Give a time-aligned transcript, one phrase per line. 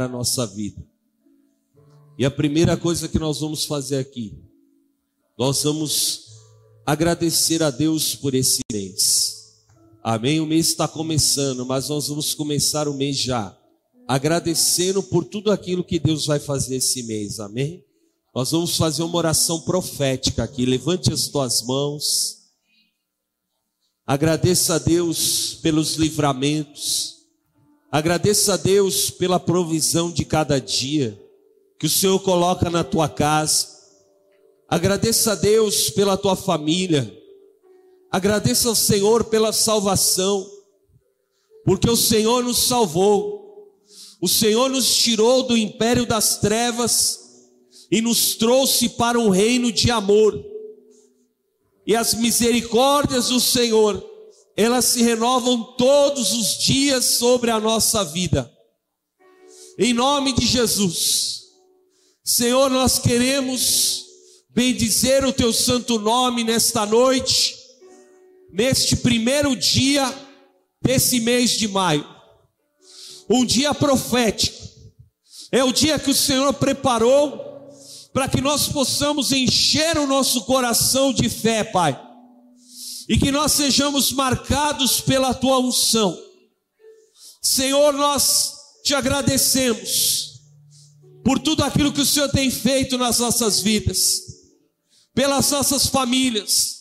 [0.00, 0.82] a nossa vida.
[2.18, 4.38] E a primeira coisa que nós vamos fazer aqui,
[5.36, 6.26] nós vamos
[6.86, 9.64] agradecer a Deus por esse mês.
[10.02, 10.40] Amém?
[10.40, 13.56] O mês está começando, mas nós vamos começar o mês já,
[14.06, 17.40] agradecendo por tudo aquilo que Deus vai fazer esse mês.
[17.40, 17.82] Amém?
[18.34, 20.66] Nós vamos fazer uma oração profética aqui.
[20.66, 22.44] Levante as tuas mãos.
[24.06, 27.23] Agradeça a Deus pelos livramentos.
[27.94, 31.16] Agradeça a Deus pela provisão de cada dia
[31.78, 33.68] que o Senhor coloca na tua casa.
[34.68, 37.16] Agradeça a Deus pela tua família.
[38.10, 40.44] Agradeça ao Senhor pela salvação,
[41.64, 43.72] porque o Senhor nos salvou.
[44.20, 47.20] O Senhor nos tirou do império das trevas
[47.92, 50.44] e nos trouxe para um reino de amor.
[51.86, 54.04] E as misericórdias do Senhor,
[54.56, 58.50] elas se renovam todos os dias sobre a nossa vida.
[59.78, 61.42] Em nome de Jesus.
[62.22, 64.04] Senhor, nós queremos
[64.50, 67.56] bendizer o teu santo nome nesta noite,
[68.52, 70.12] neste primeiro dia
[70.80, 72.06] desse mês de maio,
[73.28, 74.62] um dia profético,
[75.50, 77.70] é o dia que o Senhor preparou
[78.12, 82.00] para que nós possamos encher o nosso coração de fé, Pai,
[83.08, 86.16] e que nós sejamos marcados pela tua unção.
[87.42, 90.40] Senhor, nós te agradecemos
[91.24, 94.34] por tudo aquilo que o Senhor tem feito nas nossas vidas
[95.14, 96.80] pelas nossas famílias.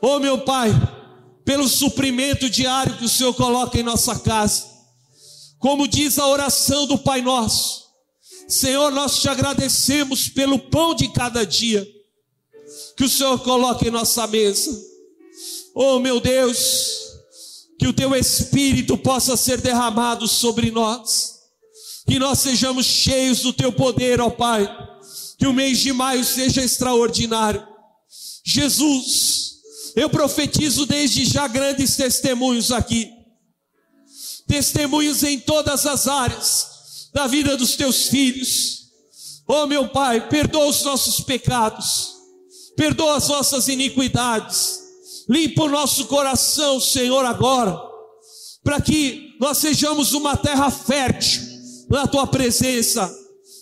[0.00, 0.70] Oh, meu Pai,
[1.44, 4.70] pelo suprimento diário que o Senhor coloca em nossa casa.
[5.58, 7.82] Como diz a oração do Pai Nosso,
[8.48, 11.88] Senhor, nós te agradecemos pelo pão de cada dia
[12.96, 14.91] que o Senhor coloca em nossa mesa.
[15.74, 17.12] Oh, meu Deus,
[17.78, 21.40] que o teu espírito possa ser derramado sobre nós,
[22.06, 24.68] que nós sejamos cheios do teu poder, ó Pai.
[25.38, 27.66] Que o mês de maio seja extraordinário.
[28.44, 29.56] Jesus,
[29.96, 33.10] eu profetizo desde já grandes testemunhos aqui,
[34.46, 38.82] testemunhos em todas as áreas da vida dos teus filhos.
[39.46, 42.14] Oh meu Pai, perdoa os nossos pecados,
[42.76, 44.81] perdoa as nossas iniquidades,
[45.28, 47.78] limpa o nosso coração, Senhor, agora,
[48.62, 51.42] para que nós sejamos uma terra fértil
[51.88, 53.12] na tua presença,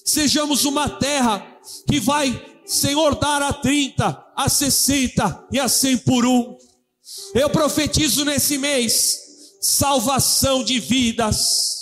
[0.04, 1.44] sejamos uma terra
[1.88, 6.56] que vai, Senhor, dar a 30, a 60 e a 100 por um.
[7.34, 9.18] Eu profetizo nesse mês
[9.60, 11.76] salvação de vidas.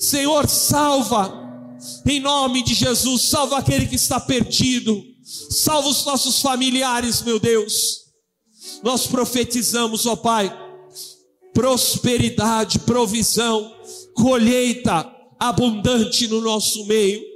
[0.00, 1.44] Senhor, salva
[2.06, 5.02] em nome de Jesus, salva aquele que está perdido.
[5.50, 8.03] Salva os nossos familiares, meu Deus.
[8.82, 10.52] Nós profetizamos, ó Pai,
[11.52, 13.74] prosperidade, provisão,
[14.14, 17.34] colheita abundante no nosso meio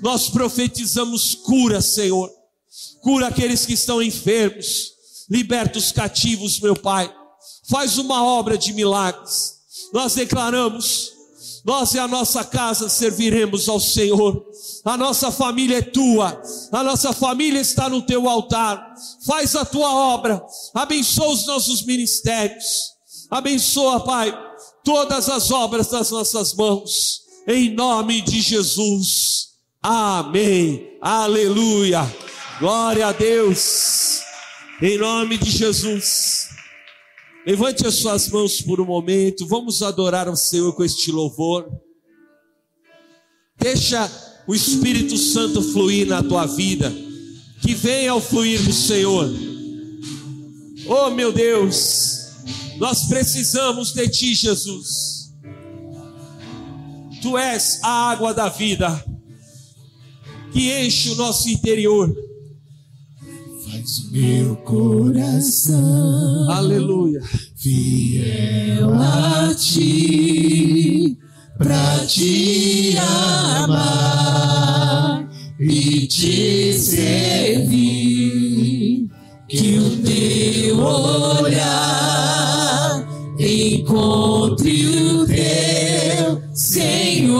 [0.00, 2.30] nós profetizamos cura, Senhor.
[3.02, 4.92] Cura aqueles que estão enfermos.
[5.28, 7.12] Liberta os cativos, meu Pai.
[7.68, 9.54] Faz uma obra de milagres.
[9.92, 11.13] Nós declaramos,
[11.64, 14.44] nós e a nossa casa serviremos ao Senhor.
[14.84, 18.94] A nossa família é tua, a nossa família está no teu altar.
[19.26, 20.44] Faz a tua obra,
[20.74, 22.92] abençoa os nossos ministérios,
[23.30, 24.36] abençoa, Pai,
[24.84, 29.48] todas as obras das nossas mãos, em nome de Jesus.
[29.82, 30.98] Amém.
[31.00, 32.10] Aleluia.
[32.58, 34.20] Glória a Deus.
[34.80, 36.53] Em nome de Jesus.
[37.46, 39.46] Levante as suas mãos por um momento.
[39.46, 41.68] Vamos adorar ao Senhor com este louvor.
[43.58, 44.10] Deixa
[44.46, 46.92] o Espírito Santo fluir na tua vida.
[47.60, 49.28] Que venha ao fluir do Senhor.
[50.86, 52.28] Oh, meu Deus.
[52.78, 55.32] Nós precisamos de ti, Jesus.
[57.22, 59.04] Tu és a água da vida
[60.52, 62.14] que enche o nosso interior.
[63.74, 67.20] O meu coração, aleluia,
[67.56, 71.18] fiel a ti,
[71.58, 72.96] pra te
[73.66, 75.28] amar
[75.58, 77.90] e te servir.
[79.48, 81.84] Que o teu olhar
[83.36, 87.34] encontre o teu Senhor.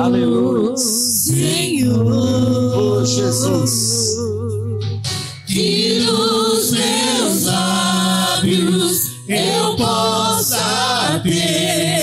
[0.00, 0.76] Aleluia.
[0.76, 2.04] Senhor.
[2.74, 3.79] Oh, Jesus.
[6.70, 11.99] Meus lábios eu possa ter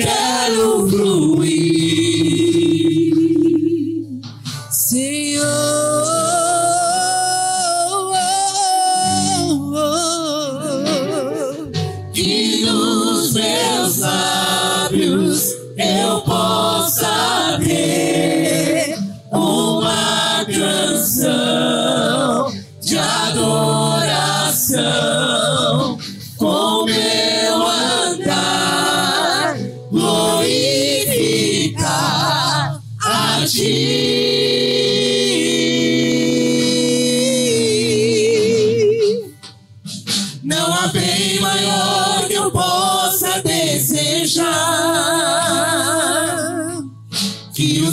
[0.00, 0.27] eu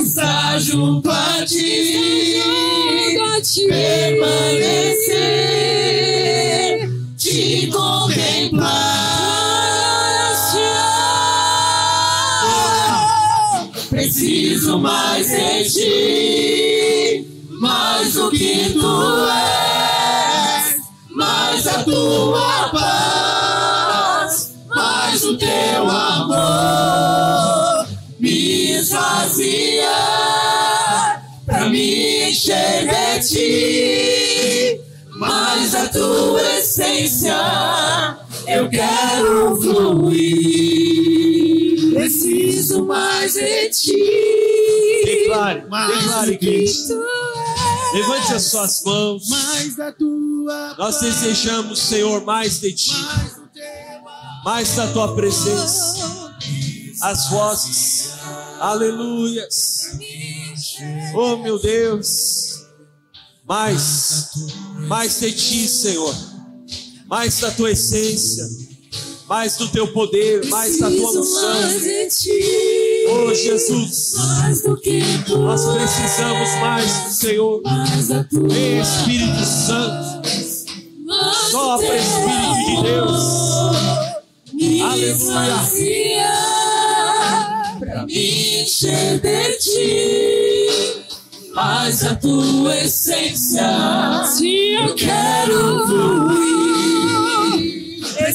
[0.02, 1.78] estar junto a ti.
[3.68, 4.17] Permanecer
[14.58, 17.26] preciso mais de ti
[17.60, 20.76] mais do que tu és
[21.10, 27.86] mais a tua paz mais o teu amor
[28.18, 29.90] me esvazia
[31.46, 34.80] pra me encher de ti
[35.18, 37.36] mais a tua essência
[38.48, 40.48] eu quero fluir.
[41.92, 44.47] Preciso mais de ti
[45.28, 46.88] Declare, declare, do que igreja.
[46.88, 49.22] tu Levante as suas mãos.
[50.78, 52.94] Nós desejamos, Senhor, mais de ti,
[54.44, 56.34] mais da tua presença.
[57.02, 58.14] As vozes,
[58.60, 59.98] aleluias.
[61.14, 62.66] Oh, meu Deus,
[63.46, 64.30] mais,
[64.86, 66.14] mais de ti, Senhor,
[67.06, 68.44] mais da tua essência,
[69.28, 71.60] mais do teu poder, mais da tua unção.
[73.10, 74.14] Oh, Jesus,
[75.28, 77.62] nós precisamos mais do Senhor.
[78.32, 80.28] Vem, Espírito Santo,
[81.50, 83.24] sopra, Espírito de Deus.
[84.54, 85.56] me Aleluia.
[87.78, 90.58] pra me encher de ti
[91.54, 93.66] mais a tua essência
[94.80, 96.67] eu quero fluir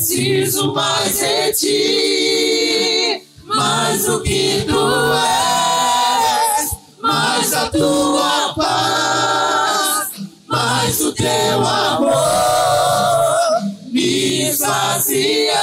[0.04, 10.10] preciso mais de ti mais do que tu és mais a tua paz
[10.46, 12.12] mais o teu amor
[13.94, 15.54] me esvazia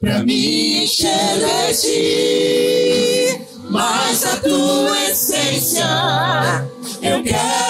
[0.00, 5.84] pra me encher de ti mas a tua essência.
[7.02, 7.67] Eu quero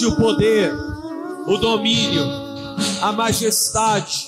[0.00, 0.72] O poder,
[1.46, 2.24] o domínio,
[3.02, 4.26] a majestade,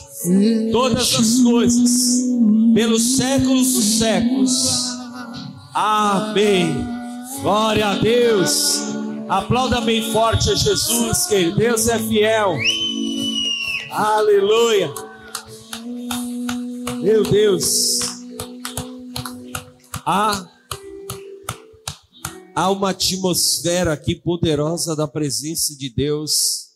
[0.70, 2.22] todas as coisas,
[2.74, 4.94] pelos séculos dos séculos.
[5.72, 6.86] Amém.
[7.40, 8.80] Glória a Deus.
[9.28, 12.54] Aplauda bem forte a Jesus, que Deus é fiel.
[13.90, 14.92] Aleluia.
[17.00, 18.00] Meu Deus.
[20.04, 20.44] Há,
[22.54, 26.70] há uma atmosfera aqui poderosa da presença de Deus.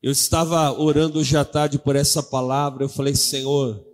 [0.00, 2.84] Eu estava orando hoje à tarde por essa palavra.
[2.84, 3.84] Eu falei, Senhor,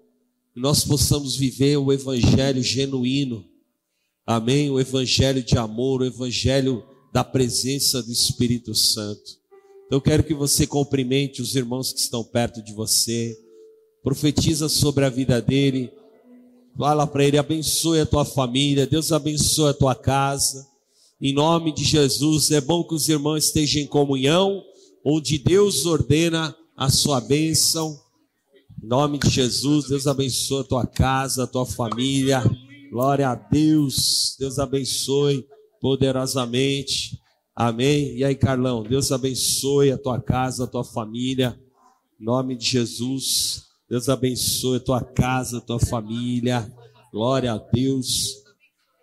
[0.52, 3.44] que nós possamos viver o evangelho genuíno.
[4.26, 4.70] Amém?
[4.70, 9.38] O evangelho de amor, o evangelho da presença do Espírito Santo.
[9.86, 13.38] Então eu quero que você cumprimente os irmãos que estão perto de você.
[14.02, 15.90] Profetiza sobre a vida dele.
[16.76, 20.73] Fala para ele, abençoe a tua família, Deus abençoe a tua casa.
[21.20, 24.62] Em nome de Jesus, é bom que os irmãos estejam em comunhão,
[25.04, 27.96] onde Deus ordena a sua bênção.
[28.82, 32.42] Em nome de Jesus, Deus abençoe a tua casa, a tua família.
[32.90, 34.36] Glória a Deus.
[34.38, 35.46] Deus abençoe
[35.80, 37.20] poderosamente.
[37.54, 38.16] Amém.
[38.16, 41.58] E aí, Carlão, Deus abençoe a tua casa, a tua família.
[42.20, 43.66] Em nome de Jesus.
[43.88, 46.70] Deus abençoe a tua casa, a tua família.
[47.12, 48.42] Glória a Deus.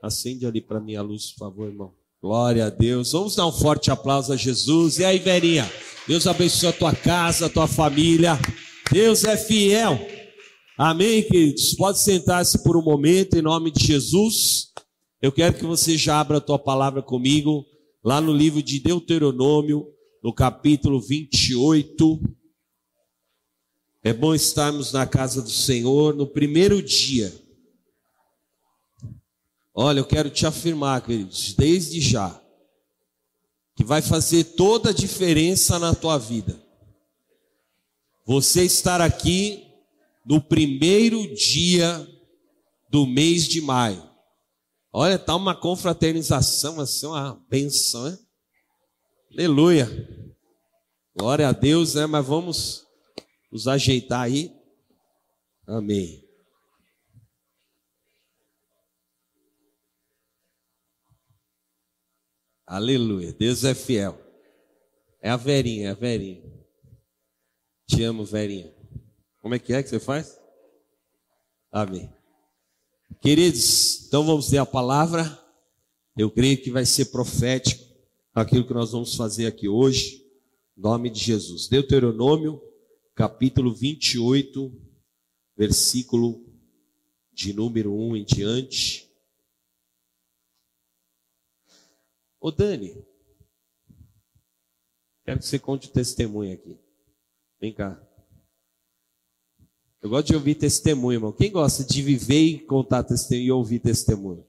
[0.04, 2.01] Acende ali para mim a luz, por favor, irmão.
[2.22, 3.14] Glória a Deus.
[3.14, 5.00] Vamos dar um forte aplauso a Jesus.
[5.00, 5.68] E aí, Verinha?
[6.08, 8.38] Deus abençoe a tua casa, a tua família.
[8.92, 10.00] Deus é fiel.
[10.78, 11.74] Amém, queridos?
[11.74, 14.68] Pode sentar-se por um momento, em nome de Jesus.
[15.20, 17.66] Eu quero que você já abra a tua palavra comigo,
[18.04, 19.88] lá no livro de Deuteronômio,
[20.24, 22.22] no capítulo 28.
[24.04, 27.34] É bom estarmos na casa do Senhor no primeiro dia.
[29.74, 32.40] Olha, eu quero te afirmar, queridos, desde já,
[33.76, 36.62] que vai fazer toda a diferença na tua vida.
[38.26, 39.66] Você estar aqui
[40.26, 42.08] no primeiro dia
[42.90, 44.12] do mês de maio.
[44.94, 48.20] Olha, tá uma confraternização, assim, uma benção, né?
[49.32, 49.88] Aleluia.
[51.16, 52.06] Glória a Deus, né?
[52.06, 52.86] Mas vamos
[53.50, 54.54] nos ajeitar aí.
[55.66, 56.21] Amém.
[62.72, 63.34] Aleluia.
[63.34, 64.18] Deus é fiel.
[65.22, 66.42] É a Verinha, é a Verinha.
[67.86, 68.74] Te amo, Verinha.
[69.42, 70.40] Como é que é que você faz?
[71.70, 72.10] Amém.
[73.20, 75.38] Queridos, então vamos ler a palavra.
[76.16, 77.84] Eu creio que vai ser profético
[78.34, 80.26] aquilo que nós vamos fazer aqui hoje.
[80.78, 81.68] Em nome de Jesus.
[81.68, 82.62] Deuteronômio,
[83.14, 84.72] capítulo 28,
[85.58, 86.42] versículo
[87.34, 89.11] de número 1 em diante.
[92.42, 93.06] Ô Dani,
[95.24, 96.76] quero que você conte o testemunho aqui.
[97.60, 98.02] Vem cá.
[100.02, 101.32] Eu gosto de ouvir testemunho, irmão.
[101.32, 104.44] Quem gosta de viver e contar testemunho e ouvir testemunho?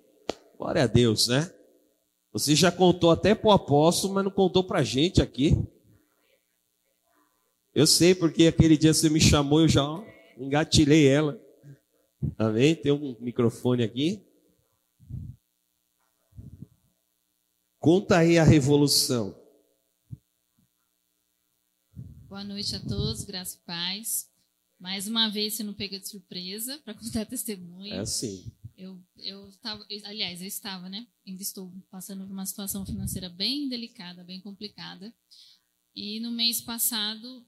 [0.56, 1.52] Glória a Deus, né?
[2.32, 5.62] Você já contou até para o apóstolo, mas não contou para a gente aqui.
[7.74, 9.82] Eu sei porque aquele dia você me chamou, eu já
[10.38, 11.38] engatilhei ela.
[12.38, 12.74] Amém?
[12.74, 14.24] Tem um microfone aqui.
[17.82, 19.36] Conta aí a revolução.
[22.28, 24.30] Boa noite a todos, graça e paz.
[24.78, 27.92] Mais uma vez, você não pega de surpresa para contar testemunho.
[27.92, 28.52] É assim.
[28.76, 31.08] Eu, eu estava, aliás, eu estava, né?
[31.26, 35.12] Ainda estou passando por uma situação financeira bem delicada, bem complicada.
[35.92, 37.44] E no mês passado,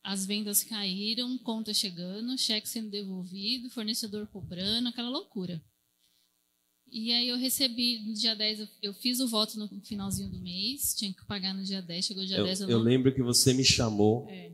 [0.00, 5.60] as vendas caíram, conta chegando, cheque sendo devolvido, fornecedor cobrando, aquela loucura.
[6.98, 10.38] E aí eu recebi no dia 10, eu, eu fiz o voto no finalzinho do
[10.40, 13.14] mês, tinha que pagar no dia 10, chegou dia Eu, 10, eu, eu não lembro
[13.14, 14.50] que você me chamou É.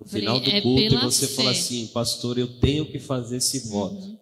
[0.00, 1.60] no final do é culto e você falou fé.
[1.60, 3.94] assim, pastor, eu tenho que fazer esse voto.
[3.94, 4.18] Uhum.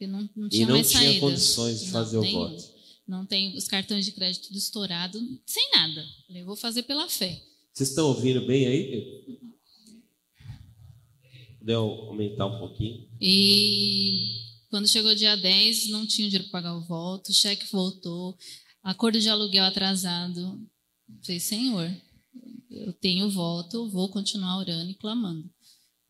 [0.00, 1.20] Eu não, não E tinha não mais tinha saída.
[1.20, 2.74] condições de Não, fazer o voto.
[3.06, 6.02] Não tenho os cartões de crédito tudo estourado, sem nada.
[6.30, 7.42] Eu vou fazer pela fé.
[7.74, 9.38] Vocês estão ouvindo bem aí?
[11.60, 13.06] Deu aumentar um pouquinho?
[13.20, 18.36] E quando chegou dia 10, não tinha dinheiro para pagar o voto, o cheque voltou,
[18.82, 20.60] acordo de aluguel atrasado.
[21.24, 21.96] Falei, Senhor,
[22.68, 25.48] eu tenho voto, vou continuar orando e clamando.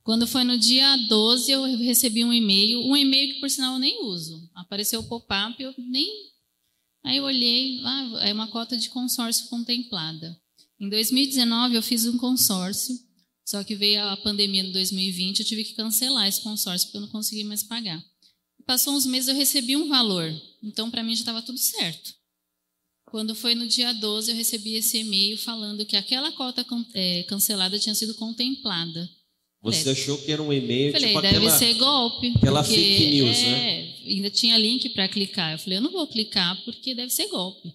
[0.03, 3.79] Quando foi no dia 12, eu recebi um e-mail, um e-mail que por sinal eu
[3.79, 4.49] nem uso.
[4.55, 6.11] Apareceu o pop-up, eu nem.
[7.05, 10.41] Aí eu olhei, ah, é uma cota de consórcio contemplada.
[10.81, 12.99] Em 2019 eu fiz um consórcio,
[13.45, 17.03] só que veio a pandemia em 2020, eu tive que cancelar esse consórcio porque eu
[17.03, 18.03] não consegui mais pagar.
[18.67, 22.15] Passou uns meses eu recebi um valor, então para mim já estava tudo certo.
[23.07, 27.79] Quando foi no dia 12, eu recebi esse e-mail falando que aquela cota é, cancelada
[27.79, 29.09] tinha sido contemplada.
[29.63, 32.33] Você achou que era um e-mail falei, tipo deve aquela, ser golpe.
[32.37, 33.95] aquela porque, fake news, é, né?
[34.07, 35.53] Ainda tinha link para clicar.
[35.53, 37.73] Eu falei, eu não vou clicar porque deve ser golpe.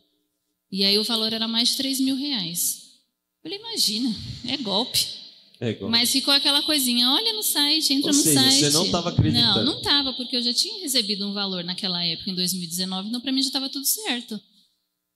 [0.72, 2.90] E aí o valor era mais de 3 mil reais.
[3.38, 4.16] Eu falei, imagina,
[4.48, 5.19] é golpe.
[5.62, 5.78] É.
[5.90, 8.60] Mas ficou aquela coisinha, olha no site, entra Ou no seja, site.
[8.60, 9.58] você não estava acreditando.
[9.60, 13.20] Não, não estava, porque eu já tinha recebido um valor naquela época, em 2019, então
[13.20, 14.40] para mim já estava tudo certo.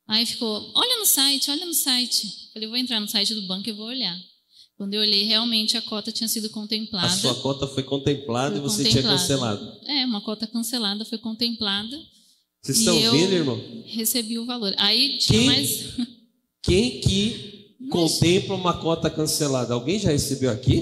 [0.07, 2.27] Aí ficou, olha no site, olha no site.
[2.53, 4.17] Falei, vou entrar no site do banco e vou olhar.
[4.75, 7.07] Quando eu olhei, realmente a cota tinha sido contemplada.
[7.07, 9.07] A sua cota foi contemplada Foi e você contemplada.
[9.07, 9.79] tinha cancelado.
[9.87, 11.97] É, uma cota cancelada foi contemplada.
[12.61, 13.83] Vocês estão vendo, irmão?
[13.85, 14.73] Recebi o valor.
[14.77, 15.83] Aí tinha Quem- mais.
[16.63, 17.52] Quem que
[17.93, 19.73] contempla uma cota cancelada?
[19.73, 20.81] Alguém já recebeu aqui?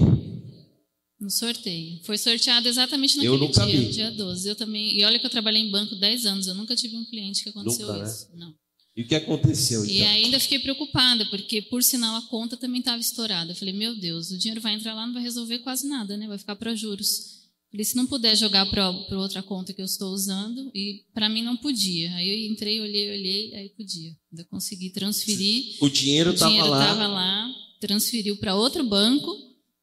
[1.20, 2.00] No sorteio.
[2.04, 3.90] Foi sorteado exatamente Eu naquele nunca dia, vi.
[3.92, 4.50] dia 12.
[4.50, 4.98] Eu também.
[4.98, 7.50] E olha que eu trabalhei em banco 10 anos, eu nunca tive um cliente que
[7.50, 8.10] aconteceu Nunca, né?
[8.10, 8.28] isso.
[8.36, 8.54] Não.
[8.96, 10.12] E o que aconteceu E então?
[10.12, 13.52] ainda fiquei preocupada, porque por sinal a conta também estava estourada.
[13.52, 16.28] Eu falei, meu Deus, o dinheiro vai entrar lá, não vai resolver quase nada, né?
[16.28, 17.41] Vai ficar para juros.
[17.72, 21.42] Falei, se não puder jogar para outra conta que eu estou usando, e para mim
[21.42, 22.14] não podia.
[22.16, 24.12] Aí eu entrei, olhei, olhei, aí podia.
[24.30, 25.78] Ainda consegui transferir.
[25.80, 26.82] O dinheiro o estava dinheiro lá.
[26.82, 29.34] estava lá, transferiu para outro banco.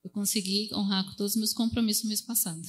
[0.04, 2.60] Eu consegui honrar com todos os meus compromissos no mês passado.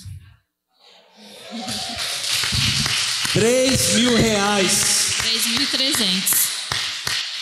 [3.34, 5.18] 3 mil reais.
[5.22, 6.50] 3.300.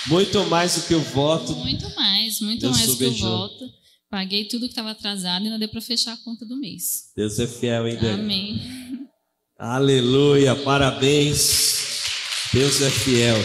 [0.07, 1.53] Muito mais do que o voto.
[1.57, 3.76] Muito mais, muito mais do que eu soberano.
[4.09, 7.11] Paguei tudo que estava atrasado e ainda deu para fechar a conta do mês.
[7.15, 8.21] Deus é fiel, hein, Dani?
[8.21, 9.09] Amém.
[9.57, 12.47] Aleluia, parabéns.
[12.53, 13.35] Deus é fiel.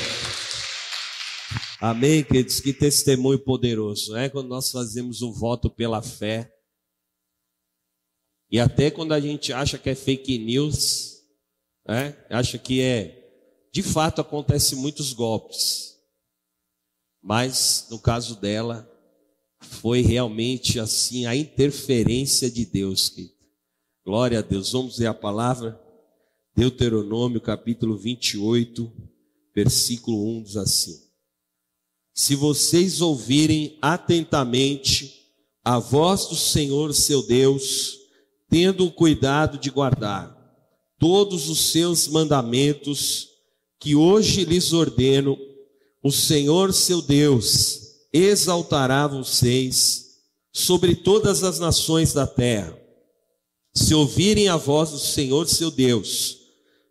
[1.80, 2.60] Amém, queridos?
[2.60, 6.48] Que testemunho poderoso, é quando nós fazemos um voto pela fé.
[8.48, 11.24] E até quando a gente acha que é fake news,
[11.88, 12.16] né?
[12.30, 13.18] acha que é.
[13.72, 15.96] De fato, acontece muitos golpes.
[17.20, 18.91] Mas, no caso dela,
[19.62, 23.34] foi realmente assim a interferência de Deus, querido.
[24.04, 24.72] Glória a Deus.
[24.72, 25.80] Vamos ler a palavra.
[26.54, 28.92] Deuteronômio capítulo 28,
[29.54, 31.00] versículo 1 diz assim:
[32.12, 35.22] Se vocês ouvirem atentamente
[35.64, 37.96] a voz do Senhor seu Deus,
[38.50, 40.36] tendo o cuidado de guardar
[40.98, 43.28] todos os seus mandamentos
[43.78, 45.38] que hoje lhes ordeno,
[46.02, 47.81] o Senhor seu Deus
[48.12, 50.18] exaltará vocês
[50.52, 52.78] sobre todas as nações da terra.
[53.74, 56.38] Se ouvirem a voz do Senhor seu Deus,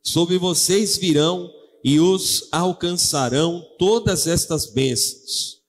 [0.04, 1.52] sobre vocês virão
[1.84, 5.62] e os alcançarão todas estas bênçãos.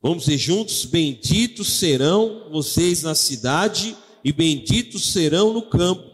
[0.00, 6.10] Vamos dizer juntos: benditos serão vocês na cidade e benditos serão no campo.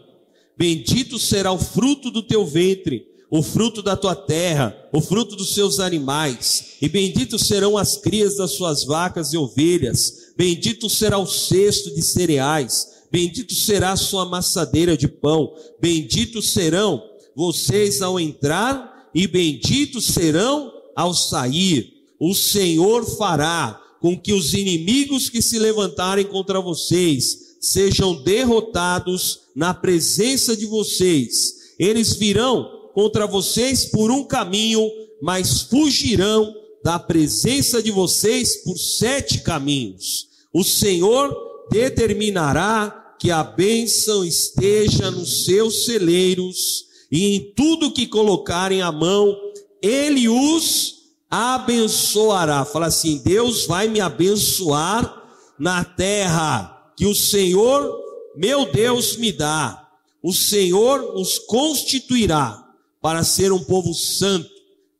[0.55, 5.53] Bendito será o fruto do teu ventre, o fruto da tua terra, o fruto dos
[5.53, 10.33] seus animais, e benditos serão as crias das suas vacas e ovelhas.
[10.35, 15.53] Bendito será o cesto de cereais, bendito será a sua amassadeira de pão.
[15.79, 17.03] Benditos serão
[17.35, 21.93] vocês ao entrar e benditos serão ao sair.
[22.19, 29.73] O Senhor fará com que os inimigos que se levantarem contra vocês sejam derrotados na
[29.73, 31.75] presença de vocês.
[31.77, 34.89] Eles virão contra vocês por um caminho,
[35.21, 40.27] mas fugirão da presença de vocês por sete caminhos.
[40.53, 41.35] O Senhor
[41.69, 49.35] determinará que a bênção esteja nos seus celeiros e em tudo que colocarem a mão,
[49.81, 50.95] ele os
[51.29, 52.63] abençoará.
[52.65, 55.21] Fala assim: Deus vai me abençoar
[55.57, 57.93] na terra que o Senhor,
[58.35, 59.87] meu Deus, me dá.
[60.23, 62.68] O Senhor os constituirá
[63.01, 64.49] para ser um povo santo,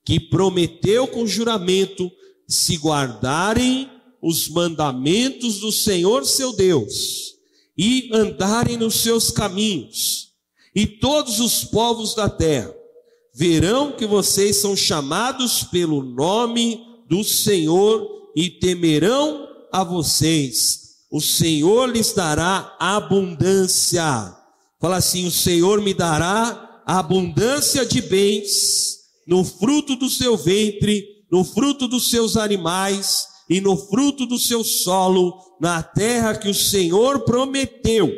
[0.06, 2.10] que prometeu com juramento
[2.48, 3.90] se guardarem
[4.22, 7.36] os mandamentos do Senhor seu Deus
[7.78, 10.30] e andarem nos seus caminhos.
[10.76, 12.74] E todos os povos da terra
[13.34, 20.98] verão que vocês são chamados pelo nome do Senhor e temerão a vocês.
[21.12, 24.36] O Senhor lhes dará abundância.
[24.80, 28.98] Fala assim: o Senhor me dará abundância de bens
[29.28, 34.64] no fruto do seu ventre, no fruto dos seus animais e no fruto do seu
[34.64, 38.12] solo, na terra que o Senhor prometeu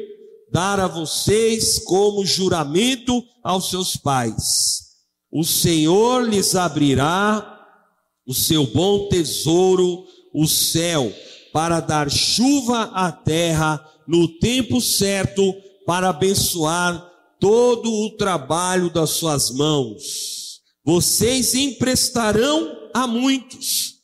[0.53, 4.91] dar a vocês como juramento aos seus pais.
[5.29, 7.59] O Senhor lhes abrirá
[8.25, 11.11] o seu bom tesouro, o céu,
[11.51, 15.53] para dar chuva à terra no tempo certo,
[15.85, 17.10] para abençoar
[17.41, 20.61] todo o trabalho das suas mãos.
[20.85, 23.95] Vocês emprestarão a muitos,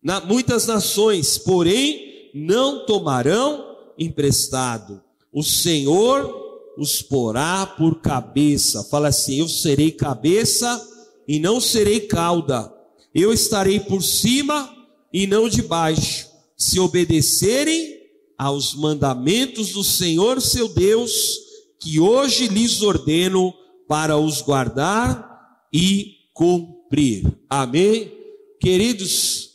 [0.00, 5.02] na, muitas nações, porém não tomarão emprestado.
[5.32, 6.42] O Senhor
[6.78, 8.84] os porá por cabeça.
[8.84, 10.80] Fala assim: Eu serei cabeça
[11.26, 12.72] e não serei cauda.
[13.12, 14.72] Eu estarei por cima
[15.12, 16.28] e não debaixo.
[16.56, 17.94] Se obedecerem
[18.38, 21.43] aos mandamentos do Senhor seu Deus,
[21.84, 23.52] que hoje lhes ordeno
[23.86, 27.30] para os guardar e cumprir.
[27.46, 28.10] Amém?
[28.58, 29.50] Queridos,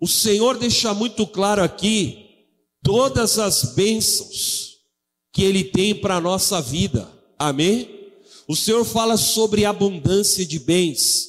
[0.00, 2.30] o Senhor deixa muito claro aqui
[2.82, 4.78] todas as bênçãos
[5.34, 7.06] que Ele tem para a nossa vida.
[7.38, 7.90] Amém?
[8.48, 11.28] O Senhor fala sobre abundância de bens.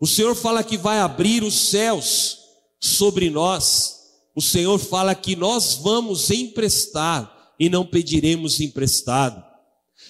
[0.00, 2.38] O Senhor fala que vai abrir os céus
[2.80, 4.00] sobre nós.
[4.34, 9.42] O Senhor fala que nós vamos emprestar e não pediremos emprestado.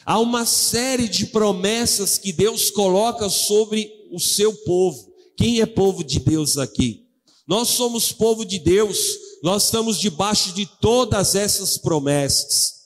[0.04, 5.12] Há uma série de promessas que Deus coloca sobre o seu povo.
[5.36, 7.06] Quem é povo de Deus aqui?
[7.46, 8.98] Nós somos povo de Deus,
[9.42, 12.78] nós estamos debaixo de todas essas promessas.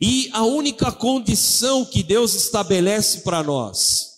[0.00, 4.08] E a única condição que Deus estabelece para nós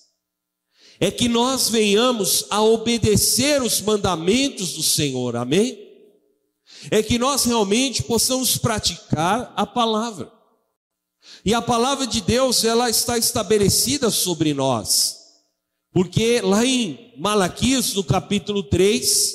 [0.98, 5.89] é que nós venhamos a obedecer os mandamentos do Senhor, amém?
[6.88, 10.31] É que nós realmente possamos praticar a palavra.
[11.45, 15.16] E a palavra de Deus, ela está estabelecida sobre nós.
[15.93, 19.35] Porque lá em Malaquias, no capítulo 3,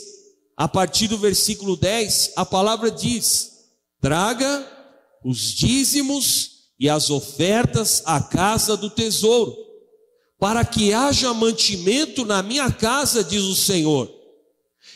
[0.55, 3.51] a partir do versículo 10, a palavra diz:
[3.99, 4.65] traga
[5.23, 9.55] os dízimos e as ofertas à casa do tesouro,
[10.39, 14.12] para que haja mantimento na minha casa, diz o Senhor.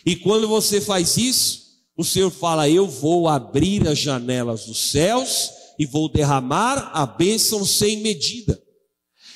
[0.05, 1.68] E quando você faz isso,
[1.99, 7.65] o Senhor fala: Eu vou abrir as janelas dos céus e vou derramar a bênção
[7.65, 8.57] sem medida.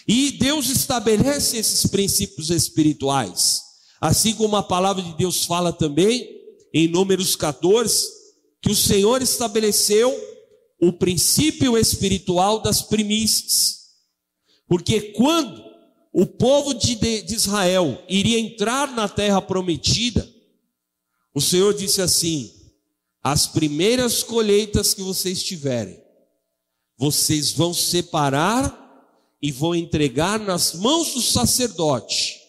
[0.08, 3.62] E Deus estabelece esses princípios espirituais,
[3.99, 6.26] assim como a palavra de Deus fala também
[6.73, 8.08] em Números 14,
[8.62, 10.17] que o Senhor estabeleceu
[10.82, 13.80] o princípio espiritual das primícias.
[14.69, 15.62] Porque quando
[16.13, 16.97] o povo de,
[17.28, 20.26] Israel iria entrar na terra prometida,
[21.34, 22.54] o Senhor disse assim:
[23.24, 26.02] as primeiras colheitas que vocês tiverem,
[26.98, 28.80] vocês vão separar
[29.41, 32.39] e vão entregar nas mãos do sacerdote.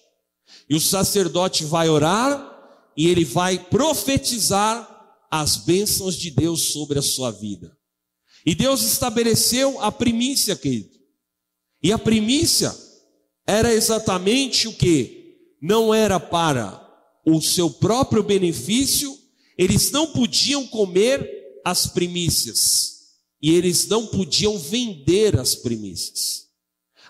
[0.69, 2.53] E o sacerdote vai orar
[2.97, 4.91] e ele vai profetizar
[5.31, 7.77] as bênçãos de Deus sobre a sua vida.
[8.47, 10.95] E Deus estabeleceu a primícia, querido.
[11.83, 12.75] E a primícia
[13.47, 15.57] era exatamente o que?
[15.61, 16.84] Não era para
[17.25, 19.17] o seu próprio benefício,
[19.57, 26.45] eles não podiam comer as primícias, e eles não podiam vender as primícias.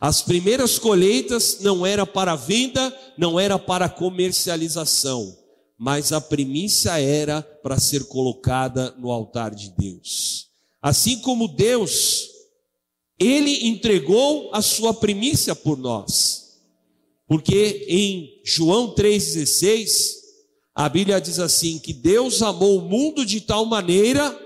[0.01, 5.37] As primeiras colheitas não era para venda, não era para comercialização,
[5.79, 10.49] mas a primícia era para ser colocada no altar de Deus.
[10.83, 12.29] Assim como Deus,
[13.19, 16.44] Ele entregou a sua primícia por nós.
[17.27, 20.25] Porque em João 3,16,
[20.75, 24.41] a Bíblia diz assim: que Deus amou o mundo de tal maneira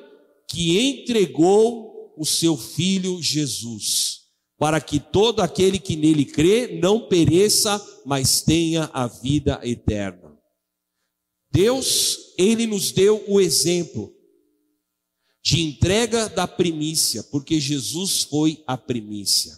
[0.47, 4.23] que entregou o seu Filho Jesus,
[4.59, 10.37] para que todo aquele que nele crê não pereça, mas tenha a vida eterna.
[11.51, 14.14] Deus, Ele nos deu o exemplo
[15.43, 19.57] de entrega da primícia, porque Jesus foi a primícia.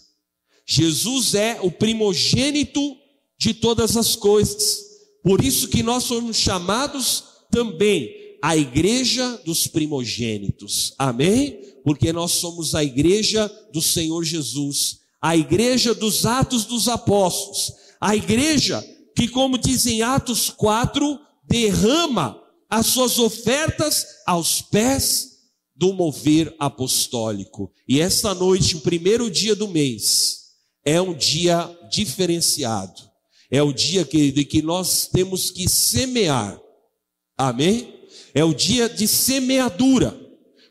[0.67, 3.00] Jesus é o primogênito
[3.40, 4.85] de todas as coisas.
[5.24, 10.94] Por isso que nós somos chamados também a igreja dos primogênitos.
[10.98, 11.59] Amém?
[11.83, 18.14] Porque nós somos a igreja do Senhor Jesus, a igreja dos atos dos apóstolos, a
[18.14, 25.38] igreja que, como dizem Atos 4, derrama as suas ofertas aos pés
[25.74, 27.72] do mover apostólico.
[27.88, 30.40] E esta noite, o primeiro dia do mês,
[30.85, 33.10] é um dia diferenciado.
[33.51, 36.61] É o dia, querido, em que nós temos que semear.
[37.37, 37.95] Amém?
[38.33, 40.19] É o dia de semeadura.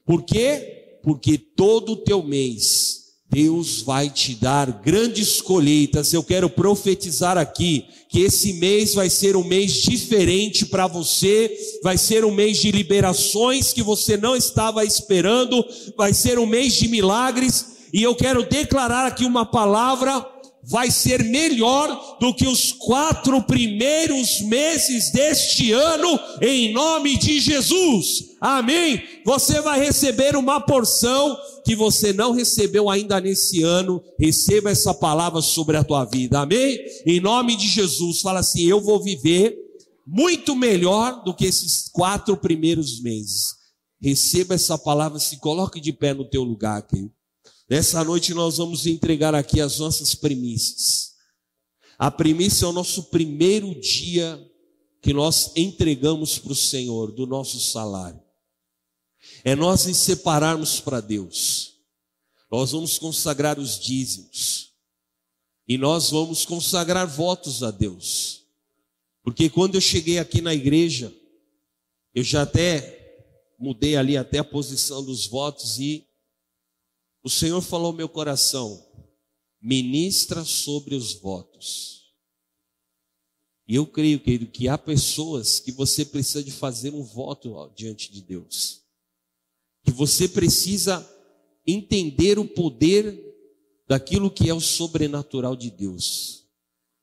[0.05, 0.99] Por quê?
[1.03, 2.99] Porque todo o teu mês
[3.31, 6.11] Deus vai te dar grandes colheitas.
[6.11, 11.95] Eu quero profetizar aqui que esse mês vai ser um mês diferente para você, vai
[11.95, 15.63] ser um mês de liberações que você não estava esperando,
[15.95, 20.25] vai ser um mês de milagres, e eu quero declarar aqui uma palavra
[20.69, 28.35] vai ser melhor do que os quatro primeiros meses deste ano, em nome de Jesus.
[28.39, 29.01] Amém?
[29.25, 34.01] Você vai receber uma porção que você não recebeu ainda nesse ano.
[34.19, 36.39] Receba essa palavra sobre a tua vida.
[36.39, 36.77] Amém?
[37.05, 38.21] Em nome de Jesus.
[38.21, 39.57] Fala assim: eu vou viver
[40.05, 43.55] muito melhor do que esses quatro primeiros meses.
[43.99, 47.18] Receba essa palavra, se coloque de pé no teu lugar, querido.
[47.69, 51.13] Nessa noite nós vamos entregar aqui as nossas primícias.
[51.99, 54.43] A primícia é o nosso primeiro dia
[55.01, 58.19] que nós entregamos para o Senhor do nosso salário.
[59.43, 61.75] É nós nos separarmos para Deus.
[62.51, 64.73] Nós vamos consagrar os dízimos.
[65.67, 68.45] E nós vamos consagrar votos a Deus.
[69.21, 71.13] Porque quando eu cheguei aqui na igreja,
[72.15, 72.97] eu já até
[73.59, 76.08] mudei ali até a posição dos votos e
[77.23, 78.85] o Senhor falou ao meu coração:
[79.61, 81.99] ministra sobre os votos.
[83.67, 88.11] E eu creio, querido, que há pessoas que você precisa de fazer um voto diante
[88.11, 88.81] de Deus.
[89.83, 91.07] Que você precisa
[91.67, 93.29] entender o poder
[93.87, 96.47] daquilo que é o sobrenatural de Deus.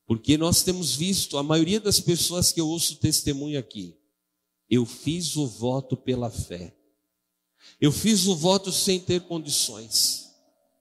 [0.05, 3.97] Porque nós temos visto, a maioria das pessoas que eu ouço testemunho aqui,
[4.69, 6.76] eu fiz o voto pela fé.
[7.79, 10.31] Eu fiz o voto sem ter condições.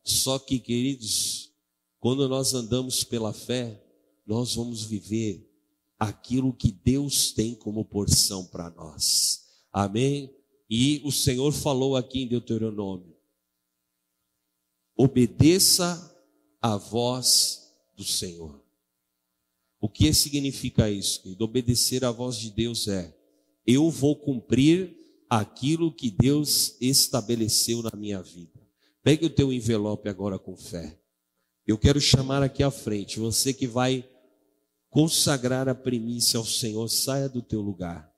[0.02, 1.50] Só que, queridos,
[2.00, 3.82] quando nós andamos pela fé,
[4.26, 5.46] nós vamos viver
[5.98, 9.44] aquilo que Deus tem como porção para nós.
[9.72, 10.34] Amém?
[10.70, 13.16] E o Senhor falou aqui em Deuteronômio:
[14.96, 16.16] obedeça
[16.60, 18.64] a voz do Senhor.
[19.80, 21.22] O que significa isso?
[21.22, 21.44] Querido?
[21.44, 23.16] Obedecer à voz de Deus é:
[23.66, 24.96] eu vou cumprir
[25.28, 28.60] aquilo que Deus estabeleceu na minha vida.
[29.02, 30.98] Pegue o teu envelope agora com fé.
[31.66, 34.08] Eu quero chamar aqui à frente, você que vai
[34.88, 38.10] consagrar a primícia ao Senhor, saia do teu lugar.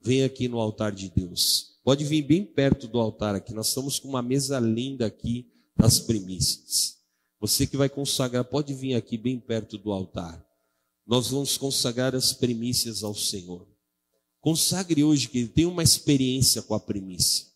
[0.00, 1.78] Venha aqui no altar de Deus.
[1.84, 3.52] Pode vir bem perto do altar aqui.
[3.52, 6.98] Nós estamos com uma mesa linda aqui das primícias.
[7.40, 10.44] Você que vai consagrar, pode vir aqui bem perto do altar.
[11.06, 13.71] Nós vamos consagrar as primícias ao Senhor.
[14.42, 17.46] Consagre hoje que tem uma experiência com a primícia.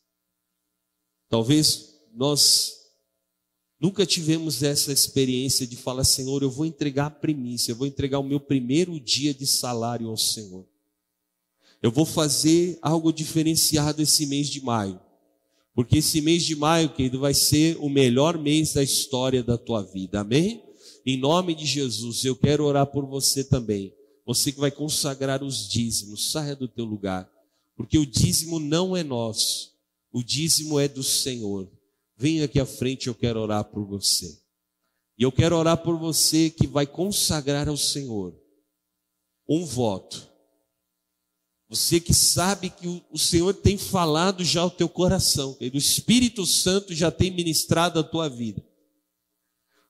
[1.29, 2.77] Talvez nós
[3.81, 8.21] nunca tivemos essa experiência de falar, Senhor, eu vou entregar a primícia, eu vou entregar
[8.21, 10.65] o meu primeiro dia de salário ao Senhor.
[11.83, 15.01] Eu vou fazer algo diferenciado esse mês de maio.
[15.75, 19.83] Porque esse mês de maio, querido, vai ser o melhor mês da história da tua
[19.83, 20.21] vida.
[20.21, 20.63] Amém?
[21.05, 23.93] Em nome de Jesus, eu quero orar por você também.
[24.27, 27.31] Você que vai consagrar os dízimos, saia do teu lugar,
[27.77, 29.73] porque o dízimo não é nosso,
[30.13, 31.71] o dízimo é do Senhor.
[32.17, 34.41] Venha aqui à frente, eu quero orar por você.
[35.17, 38.35] E eu quero orar por você que vai consagrar ao Senhor
[39.49, 40.29] um voto.
[41.69, 46.45] Você que sabe que o Senhor tem falado já ao teu coração, que o Espírito
[46.45, 48.65] Santo já tem ministrado a tua vida.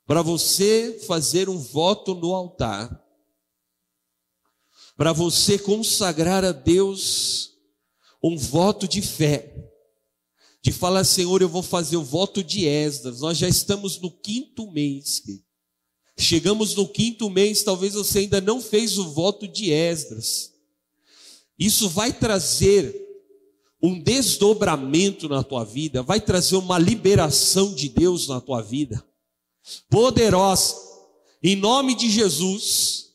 [0.06, 3.05] Para você fazer um voto no altar
[4.96, 7.52] para você consagrar a Deus
[8.22, 9.52] um voto de fé,
[10.62, 13.20] de falar, Senhor, eu vou fazer o voto de Esdras.
[13.20, 15.22] Nós já estamos no quinto mês.
[16.18, 20.52] Chegamos no quinto mês, talvez você ainda não fez o voto de Esdras.
[21.58, 23.06] Isso vai trazer
[23.82, 29.04] um desdobramento na tua vida, vai trazer uma liberação de Deus na tua vida,
[29.88, 30.74] poderosa,
[31.42, 33.05] em nome de Jesus.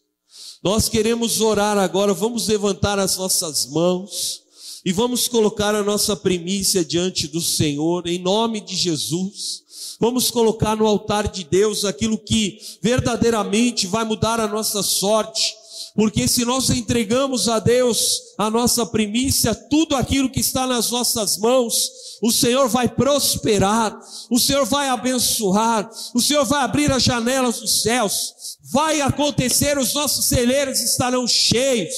[0.63, 4.43] Nós queremos orar agora, vamos levantar as nossas mãos
[4.85, 9.63] e vamos colocar a nossa primícia diante do Senhor, em nome de Jesus.
[9.99, 15.55] Vamos colocar no altar de Deus aquilo que verdadeiramente vai mudar a nossa sorte,
[15.95, 21.37] porque se nós entregamos a Deus a nossa primícia, tudo aquilo que está nas nossas
[21.37, 21.89] mãos,
[22.21, 23.97] o Senhor vai prosperar,
[24.29, 29.93] o Senhor vai abençoar, o Senhor vai abrir as janelas dos céus, vai acontecer, os
[29.93, 31.93] nossos celeiros estarão cheios.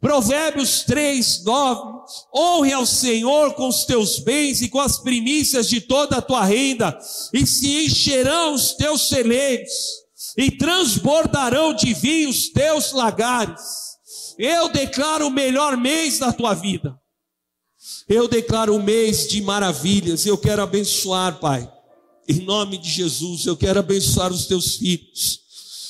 [0.00, 2.00] Provérbios 3, 9.
[2.34, 6.44] Honre ao Senhor com os teus bens e com as primícias de toda a tua
[6.44, 6.98] renda,
[7.34, 9.99] e se encherão os teus celeiros,
[10.36, 13.60] e transbordarão de vinho os teus lagares.
[14.38, 16.98] Eu declaro o melhor mês da tua vida.
[18.08, 20.26] Eu declaro um mês de maravilhas.
[20.26, 21.70] Eu quero abençoar, Pai,
[22.28, 25.40] Em nome de Jesus, eu quero abençoar os teus filhos.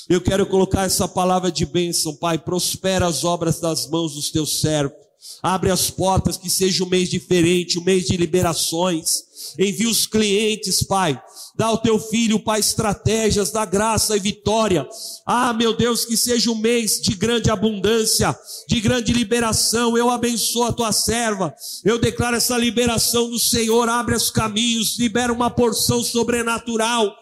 [0.08, 2.38] Eu quero colocar essa palavra de bênção, Pai.
[2.38, 5.09] Prospera as obras das mãos dos teus servos.
[5.42, 9.30] Abre as portas, que seja um mês diferente, um mês de liberações.
[9.58, 11.20] Envia os clientes, Pai.
[11.56, 14.86] Dá ao teu filho, Pai, estratégias, dá graça e vitória.
[15.26, 19.96] Ah, meu Deus, que seja um mês de grande abundância, de grande liberação.
[19.96, 21.54] Eu abençoo a tua serva.
[21.84, 23.88] Eu declaro essa liberação do Senhor.
[23.88, 27.14] Abre os caminhos, libera uma porção sobrenatural.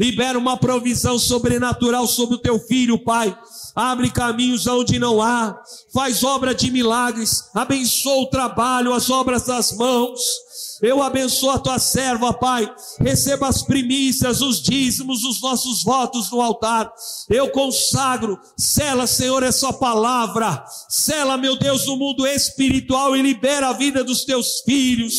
[0.00, 3.38] Libera uma provisão sobrenatural sobre o teu filho, Pai.
[3.76, 5.62] Abre caminhos onde não há.
[5.92, 7.50] Faz obra de milagres.
[7.54, 10.18] Abençoa o trabalho, as obras das mãos.
[10.80, 12.66] Eu abençoo a tua serva, Pai.
[12.98, 16.90] Receba as primícias, os dízimos, os nossos votos no altar.
[17.28, 20.64] Eu consagro, sela, Senhor, essa palavra.
[20.88, 25.12] Sela, meu Deus, no mundo espiritual e libera a vida dos teus filhos.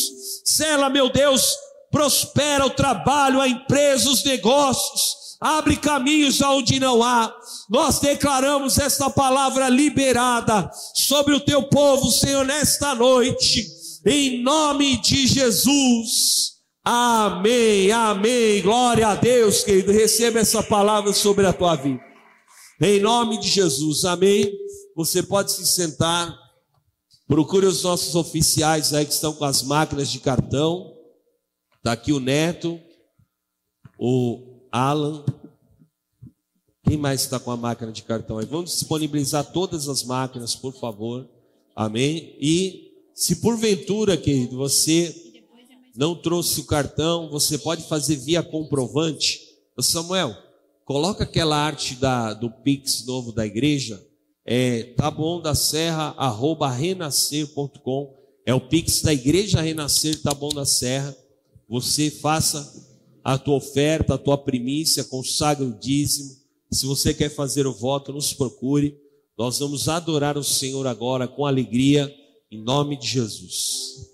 [0.44, 1.46] Sela, meu Deus,
[1.92, 5.36] prospera o trabalho, a empresa, os negócios.
[5.40, 7.32] Abre caminhos aonde não há.
[7.70, 15.28] Nós declaramos esta palavra liberada sobre o teu povo, Senhor, nesta noite em nome de
[15.28, 16.52] Jesus.
[16.84, 18.60] Amém, amém.
[18.60, 19.92] Glória a Deus, querido.
[19.92, 22.00] Receba essa palavra sobre a tua vida.
[22.80, 24.52] Em nome de Jesus, amém.
[24.96, 26.36] Você pode se sentar.
[27.28, 30.92] Procure os nossos oficiais aí que estão com as máquinas de cartão.
[31.82, 32.80] Está aqui o Neto,
[33.98, 35.24] o Alan.
[36.84, 38.46] Quem mais está com a máquina de cartão aí?
[38.46, 41.28] Vamos disponibilizar todas as máquinas, por favor.
[41.74, 42.36] Amém.
[42.38, 45.12] E se porventura, querido, você
[45.96, 49.40] não trouxe o cartão, você pode fazer via comprovante.
[49.76, 50.36] Ô Samuel,
[50.84, 54.00] coloca aquela arte da, do Pix novo da igreja,
[54.46, 58.14] é tá bom da serra, arroba renascer.com,
[58.46, 61.16] é o Pix da igreja Renascer, tá bom da serra.
[61.68, 62.90] Você faça
[63.24, 66.36] a tua oferta, a tua primícia, consagre o dízimo.
[66.70, 68.98] Se você quer fazer o voto, nos procure.
[69.38, 72.12] Nós vamos adorar o Senhor agora com alegria
[72.50, 74.11] em nome de Jesus.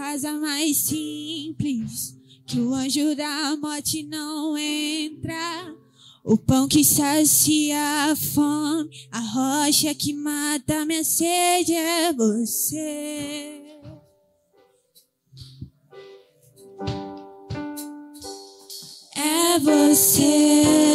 [0.00, 5.76] Casa mais simples, que o anjo da morte não entra.
[6.24, 13.60] O pão que sacia a fome, a rocha que mata minha sede é você.
[19.14, 20.90] É você.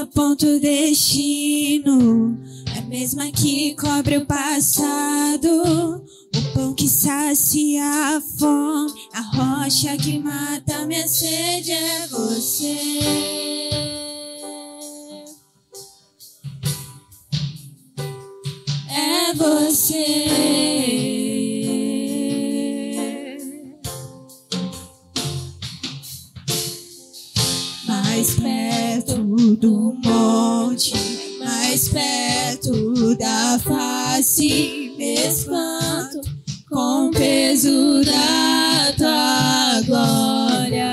[0.00, 2.38] Aponta o destino,
[2.74, 6.02] é a mesma que cobre o passado.
[6.34, 12.78] O pão que sacia a fome, a rocha que mata minha sede é você.
[18.88, 20.39] É você.
[31.80, 36.20] Mais perto da face, me espanto
[36.68, 40.92] com o peso da tua glória,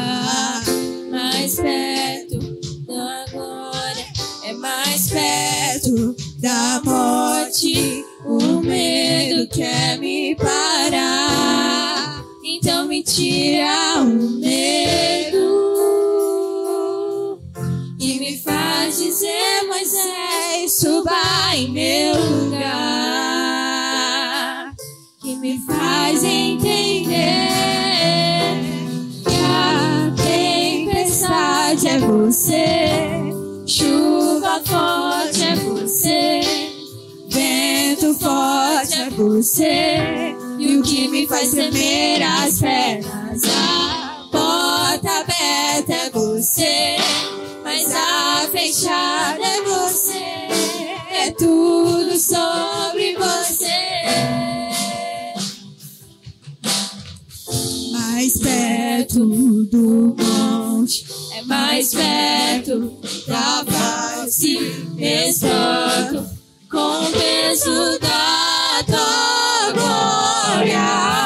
[1.11, 2.39] mais perto
[2.85, 4.05] da glória,
[4.45, 15.57] é mais perto da morte, o medo quer me parar, então me tira o medo.
[17.99, 20.36] E me faz dizer, Moisés,
[20.70, 22.65] suba em meu lugar,
[25.22, 27.07] que me faz entender
[29.24, 32.89] que a tempestade é você,
[33.65, 36.41] chuva forte é você,
[37.30, 45.93] vento forte é você, e o que me faz tremer as pernas, a porta aberta
[45.93, 46.96] é você
[52.20, 53.68] sobre você.
[57.91, 64.57] Mais perto do monte, é mais perto da face,
[64.97, 66.28] espanto
[66.72, 71.16] com o peso da tua glória.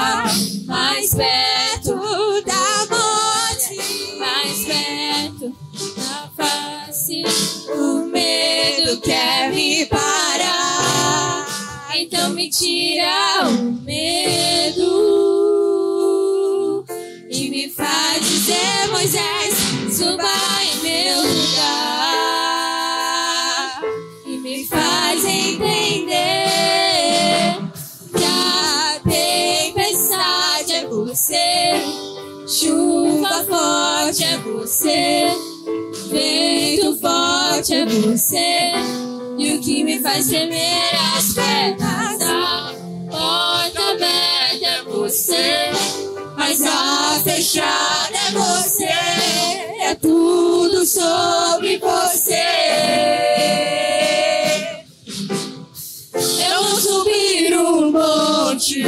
[12.51, 14.83] tira o medo
[17.29, 19.55] e me faz dizer, Moisés,
[19.89, 20.29] suba
[20.61, 21.81] em meu lugar
[24.25, 26.11] e me faz entender
[28.17, 31.81] que a tempestade é você,
[32.47, 35.27] chuva forte é você,
[36.09, 39.20] vento forte é você.
[39.41, 42.75] E o que me faz tremer as pernas, a
[43.09, 45.71] porta aberta é você.
[46.37, 48.83] Mas a fechada é você,
[49.81, 52.35] é tudo sobre você.
[56.13, 58.83] Eu vou subir um monte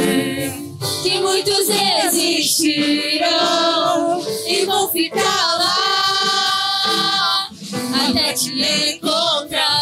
[1.02, 1.68] que muitos
[2.06, 3.34] existirão
[4.46, 5.74] e vão ficar lá
[8.08, 8.52] até te
[8.94, 9.73] encontrar.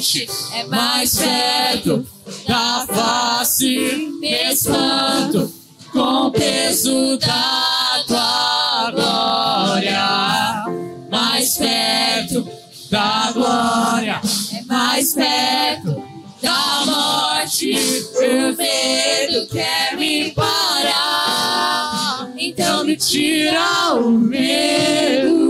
[0.00, 2.06] Monte é mais perto
[2.48, 4.10] da face.
[4.22, 5.52] Espanto
[5.92, 10.64] com o peso da tua glória.
[11.10, 12.48] Mais perto
[12.90, 14.20] da glória
[14.54, 16.02] é mais perto
[16.40, 17.74] da morte.
[18.16, 25.49] O medo quer me parar, então me tira o medo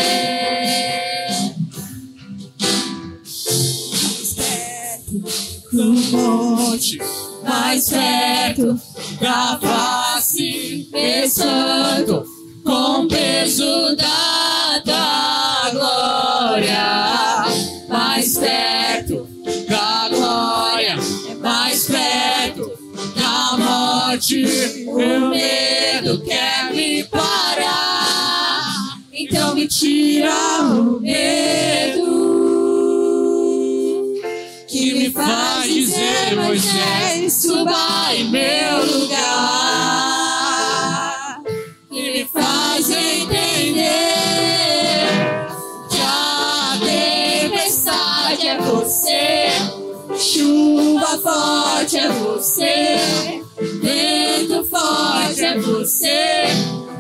[5.72, 7.00] No monte,
[7.44, 8.80] mais perto
[9.20, 12.26] da face, pensando
[12.64, 17.46] com peso da tua glória.
[17.90, 18.61] Mais perto
[24.88, 30.32] O medo quer me parar, então me tira
[30.64, 32.12] o medo
[34.68, 40.32] que me faz dizer, Moisés, suba em meu lugar.
[41.90, 43.50] Que me faz entender
[45.90, 49.50] que a tempestade é você,
[50.18, 53.42] chuva forte é você,
[53.82, 56.46] vento forte é você.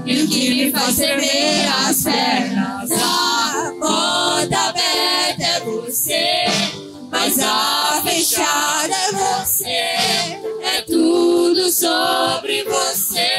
[0.06, 6.46] E o que me faz tremer as pernas, a porta aberta é você.
[7.12, 13.31] Mas a fechada é você, é tudo sobre você.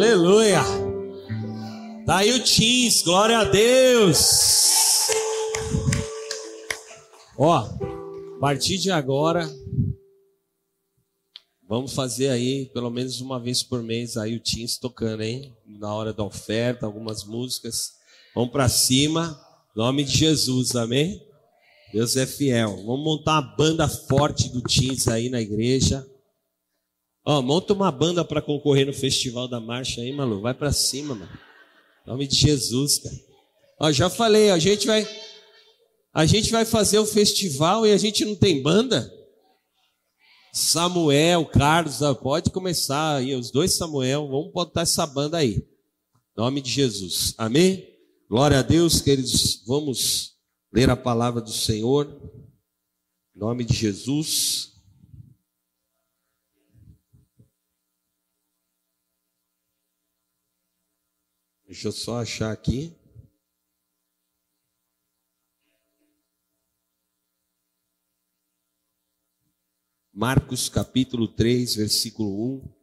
[0.00, 0.62] Aleluia.
[2.08, 5.10] Aí o Teams, glória a Deus.
[7.36, 9.46] Ó, a partir de agora,
[11.68, 15.54] vamos fazer aí pelo menos uma vez por mês aí o Teams tocando, hein?
[15.66, 17.90] Na hora da oferta, algumas músicas.
[18.34, 19.38] Vamos para cima,
[19.76, 21.20] nome de Jesus, amém?
[21.92, 22.74] Deus é fiel.
[22.86, 26.02] Vamos montar uma banda forte do Teams aí na igreja.
[27.30, 30.40] Ó, monta uma banda para concorrer no Festival da Marcha aí, Malu.
[30.40, 31.30] Vai para cima, mano.
[32.04, 33.14] Em nome de Jesus, cara.
[33.78, 35.06] Ó, já falei, a gente vai
[36.12, 39.08] a gente vai fazer o festival e a gente não tem banda?
[40.52, 45.58] Samuel, Carlos, pode começar aí, os dois Samuel, vamos botar essa banda aí.
[46.36, 47.32] Em nome de Jesus.
[47.38, 47.86] Amém?
[48.28, 49.62] Glória a Deus, queridos.
[49.68, 50.32] Vamos
[50.72, 52.08] ler a palavra do Senhor.
[53.36, 54.69] Em nome de Jesus.
[61.70, 62.92] Deixa eu só achar aqui.
[70.12, 72.79] Marcos capítulo 3, versículo 1.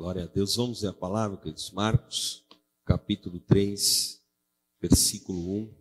[0.00, 0.56] Glória a Deus.
[0.56, 1.70] Vamos ver a palavra, queridos.
[1.72, 2.42] Marcos,
[2.86, 4.18] capítulo 3,
[4.80, 5.74] versículo 1.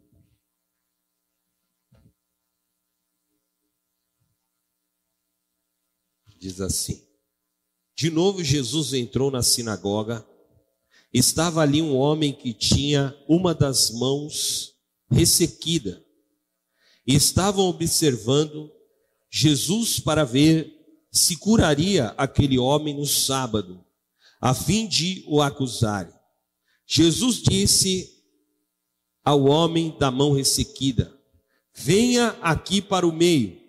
[6.38, 7.08] Diz assim:
[7.96, 10.28] De novo Jesus entrou na sinagoga.
[11.14, 14.76] Estava ali um homem que tinha uma das mãos
[15.10, 16.06] ressequida.
[17.08, 18.70] E estavam observando
[19.32, 23.86] Jesus para ver se curaria aquele homem no sábado,
[24.40, 26.14] a fim de o acusarem.
[26.88, 28.10] Jesus disse
[29.24, 31.14] ao homem da mão ressequida:
[31.76, 33.60] Venha aqui para o meio.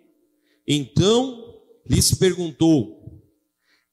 [0.67, 3.23] Então lhes perguntou: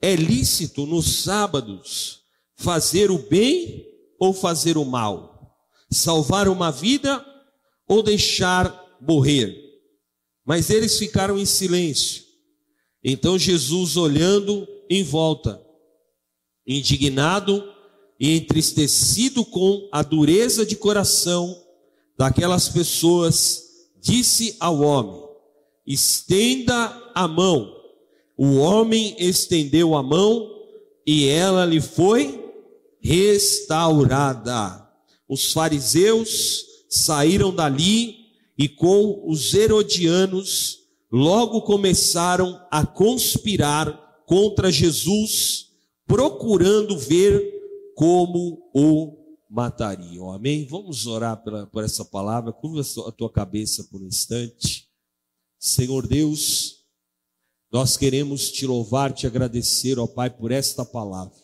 [0.01, 2.21] É lícito nos sábados
[2.55, 3.85] fazer o bem
[4.19, 5.57] ou fazer o mal?
[5.91, 7.25] Salvar uma vida
[7.87, 9.55] ou deixar morrer?
[10.45, 12.23] Mas eles ficaram em silêncio.
[13.03, 15.61] Então Jesus, olhando em volta,
[16.67, 17.63] indignado
[18.19, 21.63] e entristecido com a dureza de coração
[22.17, 23.63] daquelas pessoas,
[24.01, 25.23] disse ao homem:
[25.85, 27.73] Estenda a mão.
[28.35, 30.47] O homem estendeu a mão
[31.05, 32.43] e ela lhe foi
[32.99, 34.85] restaurada.
[35.27, 40.79] Os fariseus saíram dali e com os herodianos
[41.11, 45.66] logo começaram a conspirar contra Jesus,
[46.07, 47.53] procurando ver
[47.95, 49.17] como o
[49.49, 50.31] matariam.
[50.31, 50.65] Amém?
[50.65, 52.53] Vamos orar pela, por essa palavra.
[52.53, 54.87] Curva a tua cabeça por um instante.
[55.59, 56.85] Senhor Deus,
[57.71, 61.37] nós queremos te louvar, te agradecer, ó Pai, por esta palavra.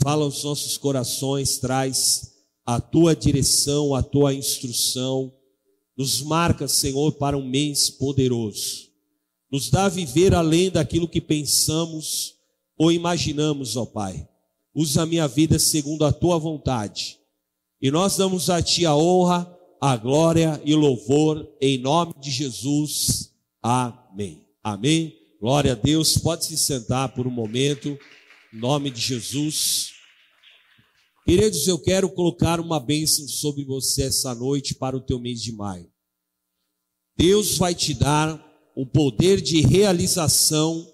[0.00, 2.32] Fala aos nossos corações, traz
[2.64, 5.34] a tua direção, a tua instrução
[5.98, 8.88] nos marca, Senhor, para um mês poderoso.
[9.50, 12.37] Nos dá a viver além daquilo que pensamos
[12.78, 14.28] ou imaginamos, ó Pai.
[14.74, 17.18] Usa a minha vida segundo a tua vontade.
[17.82, 23.34] E nós damos a ti a honra, a glória e louvor em nome de Jesus.
[23.60, 24.46] Amém.
[24.62, 25.14] Amém.
[25.40, 26.16] Glória a Deus.
[26.18, 27.98] Pode se sentar por um momento.
[28.52, 29.92] Em nome de Jesus.
[31.24, 35.52] Queridos, eu quero colocar uma bênção sobre você essa noite para o teu mês de
[35.52, 35.90] maio.
[37.16, 38.42] Deus vai te dar
[38.74, 40.86] o poder de realização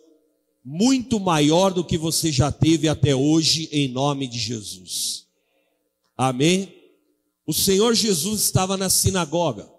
[0.64, 5.26] muito maior do que você já teve até hoje, em nome de Jesus.
[6.16, 6.74] Amém?
[7.46, 9.70] O Senhor Jesus estava na sinagoga.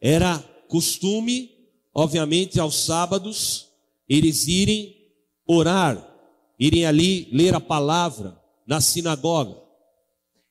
[0.00, 1.50] Era costume,
[1.92, 3.68] obviamente, aos sábados,
[4.08, 4.94] eles irem
[5.46, 6.08] orar,
[6.58, 9.60] irem ali ler a palavra na sinagoga.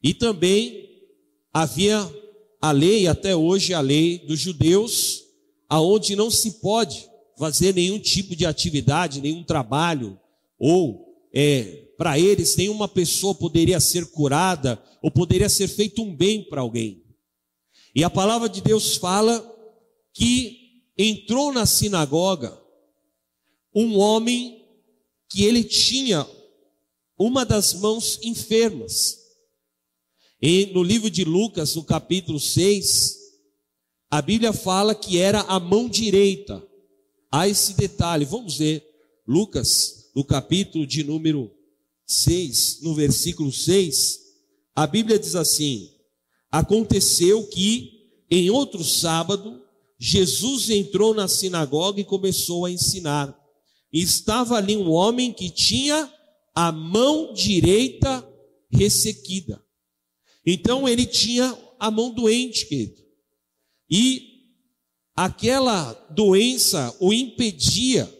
[0.03, 0.89] E também
[1.53, 1.99] havia
[2.61, 5.23] a lei, até hoje, a lei dos judeus,
[5.69, 7.10] aonde não se pode
[7.41, 10.15] fazer nenhum tipo de atividade, nenhum trabalho,
[10.59, 16.43] ou é, para eles nenhuma pessoa poderia ser curada, ou poderia ser feito um bem
[16.43, 17.03] para alguém.
[17.95, 19.43] E a palavra de Deus fala
[20.13, 22.61] que entrou na sinagoga
[23.73, 24.63] um homem
[25.27, 26.27] que ele tinha
[27.17, 29.17] uma das mãos enfermas.
[30.39, 33.17] E no livro de Lucas, no capítulo 6,
[34.11, 36.69] a Bíblia fala que era a mão direita.
[37.31, 38.85] Há esse detalhe, vamos ver.
[39.25, 41.49] Lucas, no capítulo de número
[42.05, 44.19] 6, no versículo 6,
[44.75, 45.89] a Bíblia diz assim:
[46.51, 49.61] Aconteceu que, em outro sábado,
[49.97, 53.37] Jesus entrou na sinagoga e começou a ensinar.
[53.93, 56.11] E estava ali um homem que tinha
[56.53, 58.27] a mão direita
[58.69, 59.63] ressequida.
[60.45, 63.01] Então ele tinha a mão doente, querido.
[63.89, 64.30] E
[65.23, 68.11] aquela doença o impedia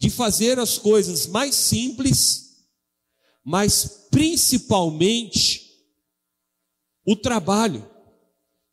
[0.00, 2.66] de fazer as coisas mais simples,
[3.44, 5.62] mas principalmente
[7.06, 7.88] o trabalho.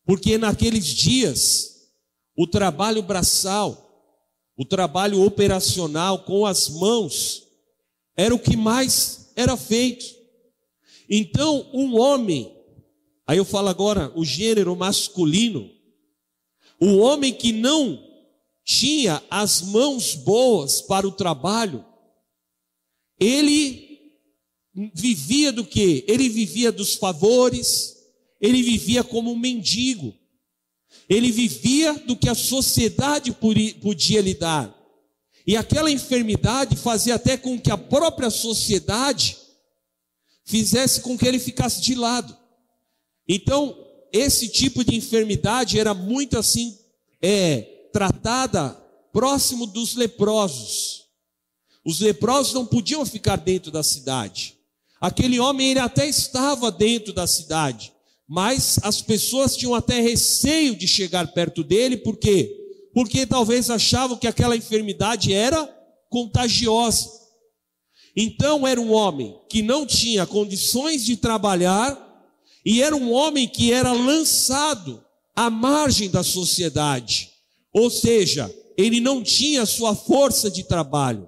[0.06, 1.92] Porque naqueles dias,
[2.36, 4.12] o trabalho braçal,
[4.58, 7.44] o trabalho operacional com as mãos,
[8.18, 10.04] era o que mais era feito.
[11.08, 12.52] Então, um homem,
[13.28, 15.70] aí eu falo agora o gênero masculino,
[16.80, 18.02] o homem que não
[18.64, 21.86] tinha as mãos boas para o trabalho,
[23.20, 24.14] ele
[24.94, 26.06] vivia do que?
[26.08, 27.98] Ele vivia dos favores,
[28.40, 30.16] ele vivia como um mendigo,
[31.10, 34.76] ele vivia do que a sociedade podia lhe dar.
[35.46, 39.36] E aquela enfermidade fazia até com que a própria sociedade
[40.46, 42.38] fizesse com que ele ficasse de lado.
[43.28, 43.76] Então,
[44.12, 46.78] esse tipo de enfermidade era muito assim,
[47.22, 48.72] é, tratada
[49.12, 51.06] próximo dos leprosos.
[51.86, 54.56] Os leprosos não podiam ficar dentro da cidade.
[55.00, 57.94] Aquele homem ele até estava dentro da cidade,
[58.28, 62.56] mas as pessoas tinham até receio de chegar perto dele, por quê?
[62.94, 65.66] Porque talvez achavam que aquela enfermidade era
[66.10, 67.10] contagiosa.
[68.16, 72.09] Então era um homem que não tinha condições de trabalhar
[72.70, 75.04] e era um homem que era lançado
[75.36, 77.32] à margem da sociedade.
[77.74, 81.28] Ou seja, ele não tinha sua força de trabalho.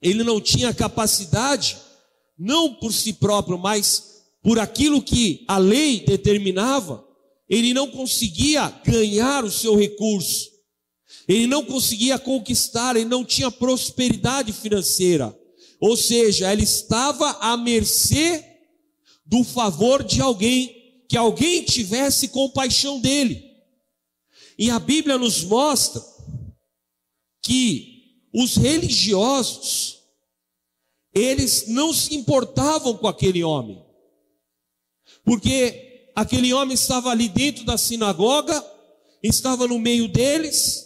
[0.00, 1.76] Ele não tinha capacidade,
[2.38, 7.04] não por si próprio, mas por aquilo que a lei determinava,
[7.48, 10.52] ele não conseguia ganhar o seu recurso,
[11.26, 15.36] ele não conseguia conquistar, ele não tinha prosperidade financeira,
[15.80, 18.53] ou seja, ele estava à mercê
[19.24, 23.42] do favor de alguém, que alguém tivesse compaixão dele.
[24.58, 26.02] E a Bíblia nos mostra
[27.42, 29.98] que os religiosos,
[31.12, 33.84] eles não se importavam com aquele homem
[35.24, 38.64] porque aquele homem estava ali dentro da sinagoga,
[39.22, 40.84] estava no meio deles,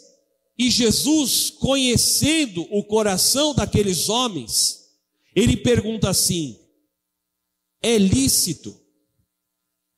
[0.56, 4.88] e Jesus, conhecendo o coração daqueles homens,
[5.34, 6.57] ele pergunta assim:
[7.82, 8.78] é lícito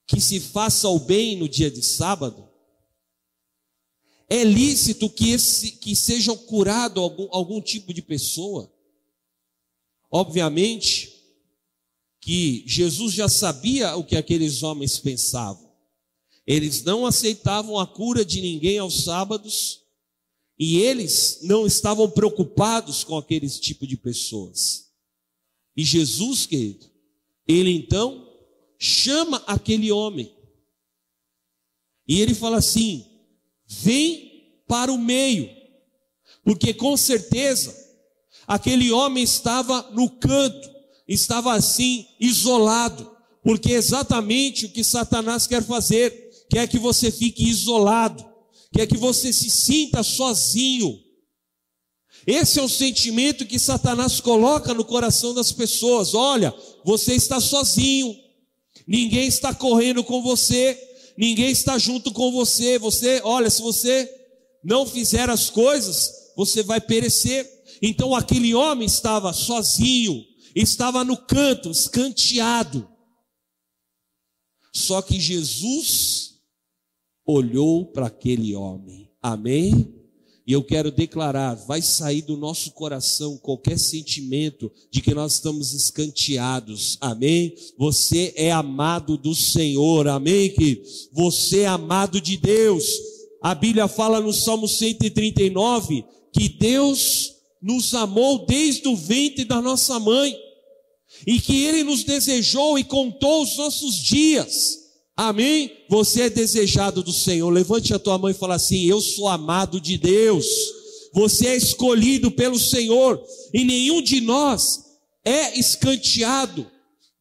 [0.07, 2.49] que se faça o bem no dia de sábado?
[4.29, 8.73] É lícito que, esse, que sejam curado algum, algum tipo de pessoa?
[10.11, 11.21] Obviamente,
[12.21, 15.71] que Jesus já sabia o que aqueles homens pensavam.
[16.47, 19.81] Eles não aceitavam a cura de ninguém aos sábados
[20.59, 24.91] e eles não estavam preocupados com aquele tipo de pessoas.
[25.77, 26.90] E Jesus, querido,
[27.51, 28.27] ele então
[28.79, 30.35] chama aquele homem.
[32.07, 33.05] E ele fala assim:
[33.67, 35.51] vem para o meio,
[36.45, 37.77] porque com certeza
[38.47, 40.71] aquele homem estava no canto,
[41.07, 43.11] estava assim isolado,
[43.43, 48.25] porque é exatamente o que Satanás quer fazer, quer que você fique isolado,
[48.73, 50.99] quer que você se sinta sozinho.
[52.27, 56.15] Esse é o sentimento que Satanás coloca no coração das pessoas.
[56.15, 58.15] Olha, você está sozinho,
[58.87, 60.79] ninguém está correndo com você,
[61.17, 62.79] ninguém está junto com você.
[62.79, 64.09] Você, olha, se você
[64.63, 67.49] não fizer as coisas, você vai perecer.
[67.83, 70.25] Então aquele homem estava sozinho,
[70.55, 72.89] estava no canto, escanteado.
[74.73, 76.41] Só que Jesus
[77.27, 79.11] olhou para aquele homem.
[79.23, 80.00] Amém?
[80.51, 85.73] E eu quero declarar: vai sair do nosso coração qualquer sentimento de que nós estamos
[85.73, 86.99] escanteados.
[87.01, 87.55] Amém?
[87.79, 90.09] Você é amado do Senhor.
[90.09, 90.51] Amém?
[90.51, 90.83] Que
[91.13, 92.85] você é amado de Deus.
[93.41, 97.33] A Bíblia fala no Salmo 139 que Deus
[97.63, 100.37] nos amou desde o ventre da nossa mãe,
[101.29, 104.80] e que Ele nos desejou e contou os nossos dias.
[105.23, 105.71] Amém?
[105.87, 107.51] Você é desejado do Senhor.
[107.51, 110.47] Levante a tua mão e fala assim: Eu sou amado de Deus.
[111.13, 113.23] Você é escolhido pelo Senhor.
[113.53, 114.83] E nenhum de nós
[115.23, 116.67] é escanteado.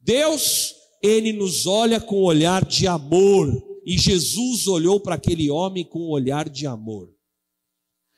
[0.00, 3.62] Deus, Ele nos olha com olhar de amor.
[3.84, 7.12] E Jesus olhou para aquele homem com um olhar de amor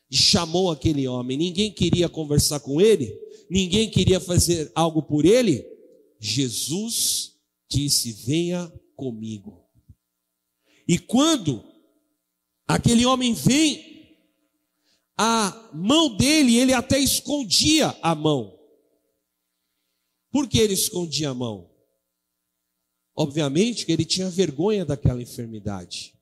[0.08, 1.36] e chamou aquele homem.
[1.36, 3.12] Ninguém queria conversar com ele,
[3.50, 5.66] ninguém queria fazer algo por ele.
[6.20, 7.32] Jesus
[7.68, 9.61] disse: Venha comigo.
[10.86, 11.64] E quando
[12.66, 13.92] aquele homem vem,
[15.16, 18.58] a mão dele, ele até escondia a mão.
[20.30, 21.70] Por que ele escondia a mão?
[23.14, 26.14] Obviamente que ele tinha vergonha daquela enfermidade.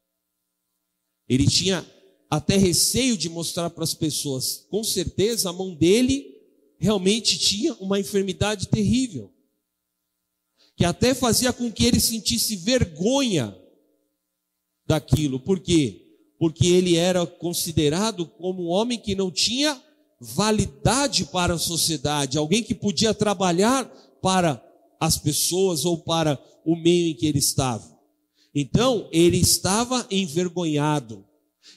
[1.28, 1.86] Ele tinha
[2.28, 4.66] até receio de mostrar para as pessoas.
[4.68, 6.36] Com certeza a mão dele
[6.78, 9.32] realmente tinha uma enfermidade terrível,
[10.74, 13.56] que até fazia com que ele sentisse vergonha
[14.90, 15.38] daquilo.
[15.38, 16.02] Por quê?
[16.36, 19.80] Porque ele era considerado como um homem que não tinha
[20.20, 23.84] validade para a sociedade, alguém que podia trabalhar
[24.20, 24.60] para
[24.98, 27.88] as pessoas ou para o meio em que ele estava.
[28.52, 31.24] Então, ele estava envergonhado.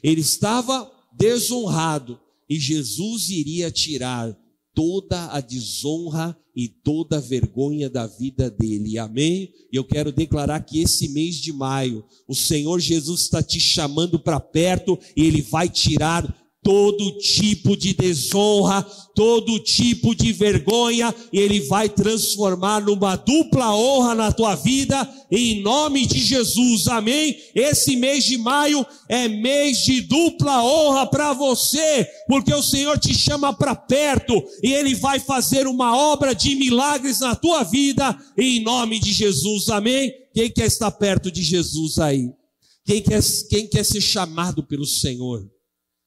[0.02, 4.36] Ele estava desonrado e Jesus iria tirar
[4.74, 8.98] toda a desonra e toda a vergonha da vida dele.
[8.98, 9.52] Amém?
[9.72, 14.20] E eu quero declarar que esse mês de maio, o Senhor Jesus está te chamando
[14.20, 18.82] para perto e ele vai tirar todo tipo de desonra,
[19.14, 26.06] todo tipo de vergonha, Ele vai transformar numa dupla honra na tua vida, em nome
[26.06, 27.38] de Jesus, amém?
[27.54, 33.14] Esse mês de maio é mês de dupla honra para você, porque o Senhor te
[33.14, 38.62] chama para perto, e Ele vai fazer uma obra de milagres na tua vida, em
[38.62, 40.12] nome de Jesus, amém?
[40.34, 42.32] Quem quer estar perto de Jesus aí?
[42.86, 45.53] Quem quer, quem quer ser chamado pelo Senhor?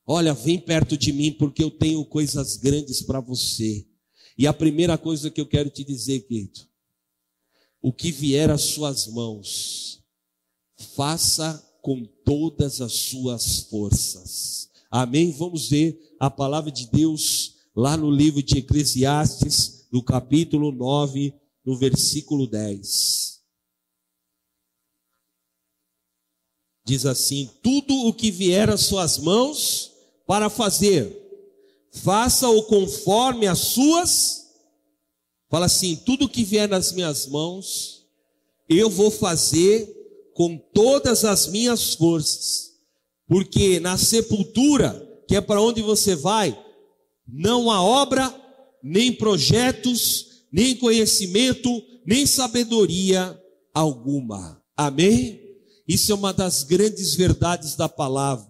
[0.06, 3.84] Olha, vem perto de mim porque eu tenho coisas grandes para você.
[4.38, 6.60] E a primeira coisa que eu quero te dizer, querido,
[7.82, 10.02] o que vier às suas mãos,
[10.94, 14.70] faça com todas as suas forças.
[14.90, 15.32] Amém?
[15.32, 21.34] Vamos ver a palavra de Deus lá no livro de Eclesiastes, no capítulo 9,
[21.64, 23.40] no versículo 10.
[26.84, 29.92] Diz assim: tudo o que vier às suas mãos,
[30.26, 31.22] para fazer.
[31.92, 34.46] Faça-o conforme as suas.
[35.48, 38.06] Fala assim: tudo que vier nas minhas mãos,
[38.68, 39.94] eu vou fazer
[40.34, 42.72] com todas as minhas forças.
[43.26, 46.56] Porque na sepultura, que é para onde você vai,
[47.26, 48.32] não há obra,
[48.82, 53.40] nem projetos, nem conhecimento, nem sabedoria
[53.74, 54.62] alguma.
[54.76, 55.40] Amém?
[55.88, 58.46] Isso é uma das grandes verdades da palavra.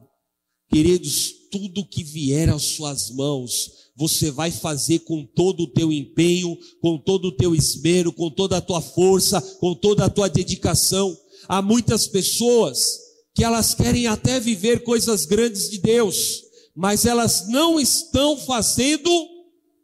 [0.70, 6.56] Queridos, tudo que vier às suas mãos, você vai fazer com todo o teu empenho,
[6.82, 11.16] com todo o teu esmero, com toda a tua força, com toda a tua dedicação.
[11.48, 12.98] Há muitas pessoas
[13.34, 16.42] que elas querem até viver coisas grandes de Deus,
[16.74, 19.10] mas elas não estão fazendo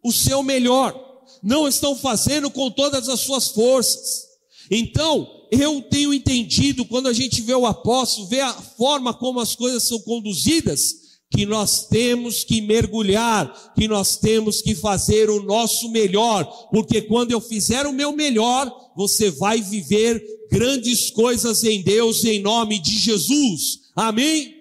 [0.05, 0.95] o seu melhor,
[1.43, 4.25] não estão fazendo com todas as suas forças.
[4.71, 9.55] Então, eu tenho entendido, quando a gente vê o apóstolo, vê a forma como as
[9.55, 11.02] coisas são conduzidas,
[11.33, 17.33] que nós temos que mergulhar, que nós temos que fazer o nosso melhor, porque quando
[17.33, 22.99] eu fizer o meu melhor, você vai viver grandes coisas em Deus em nome de
[22.99, 23.81] Jesus.
[23.97, 24.55] Amém?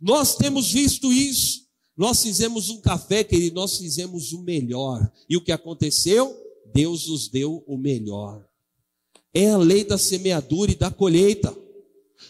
[0.00, 1.64] Nós temos visto isso.
[1.96, 5.10] Nós fizemos um café, querido, nós fizemos o melhor.
[5.30, 6.36] E o que aconteceu?
[6.74, 8.44] Deus nos deu o melhor.
[9.32, 11.56] É a lei da semeadura e da colheita.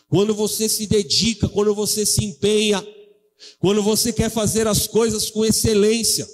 [0.09, 2.87] Quando você se dedica, quando você se empenha,
[3.59, 6.27] quando você quer fazer as coisas com excelência.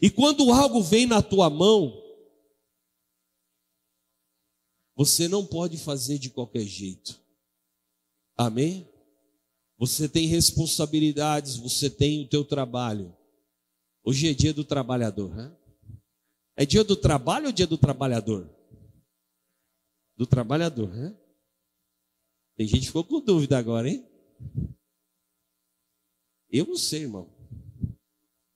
[0.00, 2.02] E quando algo vem na tua mão,
[4.96, 7.20] você não pode fazer de qualquer jeito.
[8.36, 8.88] Amém?
[9.78, 13.14] Você tem responsabilidades, você tem o teu trabalho.
[14.02, 15.56] Hoje é dia do trabalhador, né?
[16.56, 18.48] É dia do trabalho ou dia do trabalhador?
[20.16, 21.16] Do trabalhador, né?
[22.56, 24.06] Tem gente que ficou com dúvida agora, hein?
[26.56, 27.28] Eu não sei, irmão.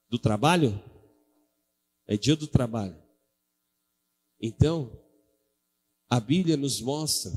[0.09, 0.80] Do trabalho?
[2.07, 2.96] É dia do trabalho.
[4.40, 5.03] Então,
[6.09, 7.32] a Bíblia nos mostra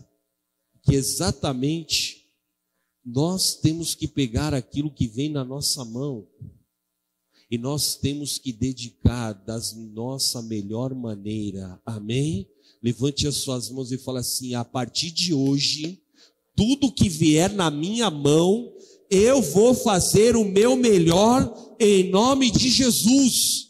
[0.84, 2.32] que exatamente
[3.04, 6.28] nós temos que pegar aquilo que vem na nossa mão
[7.50, 9.60] e nós temos que dedicar da
[9.92, 11.82] nossa melhor maneira.
[11.84, 12.48] Amém?
[12.84, 16.04] Levante as suas mãos e fala assim: a partir de hoje,
[16.56, 18.72] tudo que vier na minha mão,
[19.12, 23.68] eu vou fazer o meu melhor em nome de Jesus.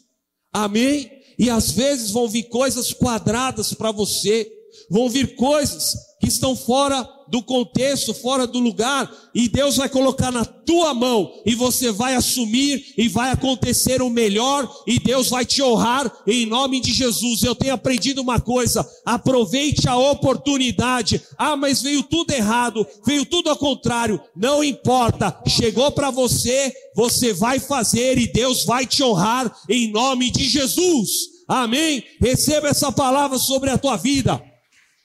[0.52, 1.10] Amém?
[1.36, 4.48] E às vezes vão vir coisas quadradas para você,
[4.88, 10.30] vão vir coisas que estão fora do contexto, fora do lugar, e Deus vai colocar
[10.30, 15.46] na tua mão, e você vai assumir, e vai acontecer o melhor, e Deus vai
[15.46, 17.42] te honrar em nome de Jesus.
[17.42, 21.22] Eu tenho aprendido uma coisa: aproveite a oportunidade.
[21.38, 27.32] Ah, mas veio tudo errado, veio tudo ao contrário, não importa, chegou para você, você
[27.32, 31.08] vai fazer, e Deus vai te honrar em nome de Jesus.
[31.48, 32.04] Amém?
[32.20, 34.38] Receba essa palavra sobre a tua vida.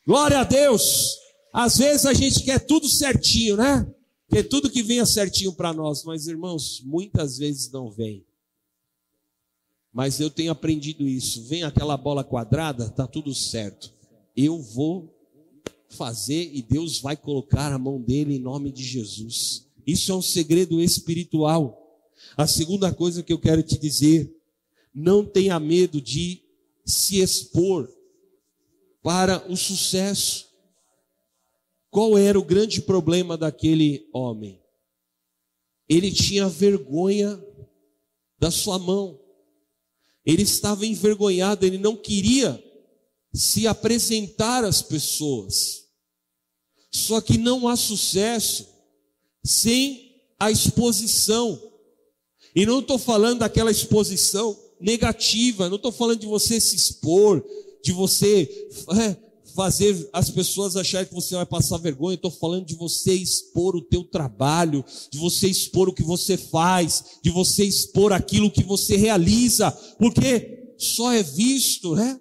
[0.06, 1.27] Glória a Deus.
[1.54, 3.92] Às vezes a gente quer tudo certinho, né?
[4.30, 8.26] Quer tudo que venha certinho para nós, mas irmãos, muitas vezes não vem.
[9.94, 11.44] Mas eu tenho aprendido isso.
[11.46, 13.94] Vem aquela bola quadrada, tá tudo certo.
[14.36, 15.14] Eu vou
[15.90, 19.66] fazer e Deus vai colocar a mão dele em nome de Jesus.
[19.86, 21.84] Isso é um segredo espiritual.
[22.36, 24.32] A segunda coisa que eu quero te dizer,
[24.94, 26.42] não tenha medo de
[26.86, 27.90] se expor
[29.02, 30.47] para o sucesso.
[31.90, 34.62] Qual era o grande problema daquele homem?
[35.88, 37.42] Ele tinha vergonha
[38.38, 39.20] da sua mão.
[40.26, 42.62] Ele estava envergonhado, ele não queria
[43.34, 45.86] se apresentar às pessoas.
[46.92, 48.68] Só que não há sucesso
[49.44, 51.62] sem a exposição.
[52.56, 57.44] E não estou falando daquela exposição negativa, não estou falando de você se expor,
[57.84, 58.70] de você
[59.00, 59.27] é,
[59.58, 63.82] fazer as pessoas acharem que você vai passar vergonha, estou falando de você expor o
[63.82, 68.96] teu trabalho, de você expor o que você faz, de você expor aquilo que você
[68.96, 72.20] realiza, porque só é visto, né?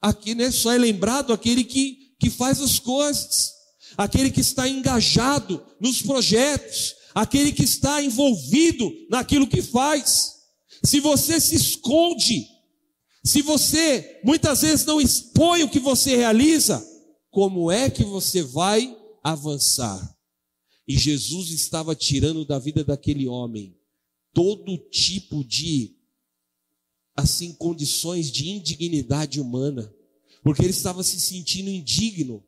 [0.00, 0.52] Aqui, né?
[0.52, 3.50] Só é lembrado aquele que, que faz as coisas,
[3.96, 10.34] aquele que está engajado nos projetos, aquele que está envolvido naquilo que faz.
[10.84, 12.46] Se você se esconde,
[13.26, 16.86] se você muitas vezes não expõe o que você realiza,
[17.28, 20.16] como é que você vai avançar?
[20.86, 23.76] E Jesus estava tirando da vida daquele homem
[24.32, 25.96] todo tipo de
[27.16, 29.92] assim condições de indignidade humana,
[30.44, 32.44] porque ele estava se sentindo indigno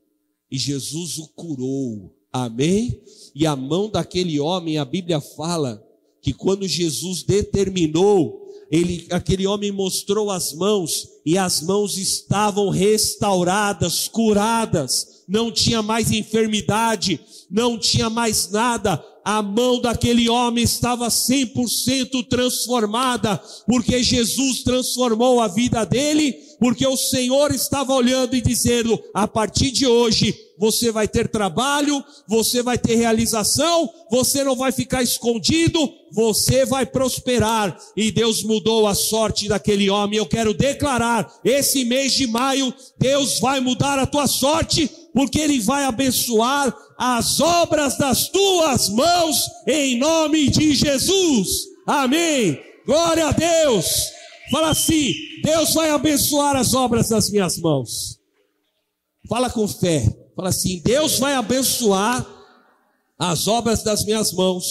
[0.49, 2.15] e Jesus o curou.
[2.31, 3.03] Amém?
[3.35, 5.85] E a mão daquele homem, a Bíblia fala
[6.21, 14.07] que quando Jesus determinou, ele, aquele homem mostrou as mãos e as mãos estavam restauradas,
[14.07, 22.27] curadas, não tinha mais enfermidade, não tinha mais nada, a mão daquele homem estava 100%
[22.27, 29.27] transformada, porque Jesus transformou a vida dele, porque o Senhor estava olhando e dizendo: a
[29.27, 35.01] partir de hoje, você vai ter trabalho, você vai ter realização, você não vai ficar
[35.01, 35.79] escondido,
[36.11, 37.77] você vai prosperar.
[37.95, 40.19] E Deus mudou a sorte daquele homem.
[40.19, 45.59] Eu quero declarar: esse mês de maio, Deus vai mudar a tua sorte, porque Ele
[45.61, 51.47] vai abençoar as obras das tuas mãos, em nome de Jesus.
[51.87, 52.59] Amém.
[52.85, 54.18] Glória a Deus.
[54.51, 58.19] Fala assim: Deus vai abençoar as obras das minhas mãos.
[59.27, 60.05] Fala com fé.
[60.35, 62.25] Fala assim: Deus vai abençoar
[63.17, 64.65] as obras das minhas mãos.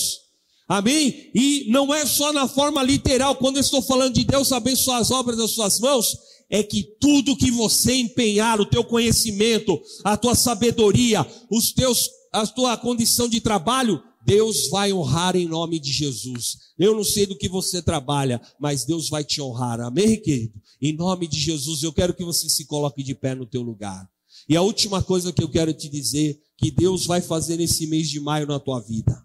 [0.69, 1.31] Amém?
[1.35, 5.11] E não é só na forma literal, quando eu estou falando de Deus abençoar as
[5.11, 6.07] obras das suas mãos,
[6.51, 12.47] é que tudo que você empenhar, o teu conhecimento, a tua sabedoria, os teus a
[12.47, 16.59] tua condição de trabalho, Deus vai honrar em nome de Jesus.
[16.79, 19.81] Eu não sei do que você trabalha, mas Deus vai te honrar.
[19.81, 20.53] Amém, querido?
[20.83, 24.07] Em nome de Jesus, eu quero que você se coloque de pé no teu lugar.
[24.47, 28.11] E a última coisa que eu quero te dizer, que Deus vai fazer nesse mês
[28.11, 29.19] de maio na tua vida,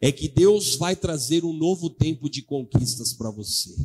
[0.00, 3.76] é que Deus vai trazer um novo tempo de conquistas para você.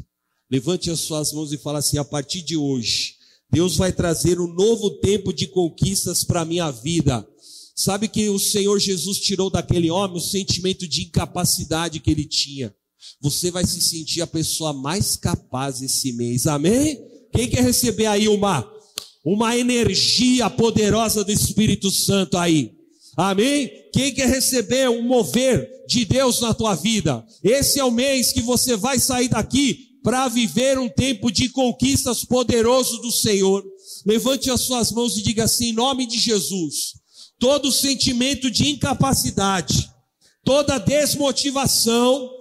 [0.49, 3.15] Levante as suas mãos e fala assim: a partir de hoje,
[3.51, 7.27] Deus vai trazer um novo tempo de conquistas para a minha vida
[7.75, 12.73] Sabe que o Senhor Jesus tirou daquele homem o sentimento de incapacidade que ele tinha.
[13.19, 16.45] Você vai se sentir a pessoa mais capaz esse mês.
[16.45, 16.99] Amém?
[17.33, 18.71] Quem quer receber aí uma
[19.25, 22.73] uma energia poderosa do Espírito Santo aí?
[23.15, 23.71] Amém?
[23.93, 27.25] Quem quer receber um mover de Deus na tua vida?
[27.41, 32.25] Esse é o mês que você vai sair daqui para viver um tempo de conquistas
[32.25, 33.63] poderoso do Senhor.
[34.05, 37.02] Levante as suas mãos e diga assim, em nome de Jesus
[37.43, 39.91] todo sentimento de incapacidade,
[40.45, 42.31] toda desmotivação,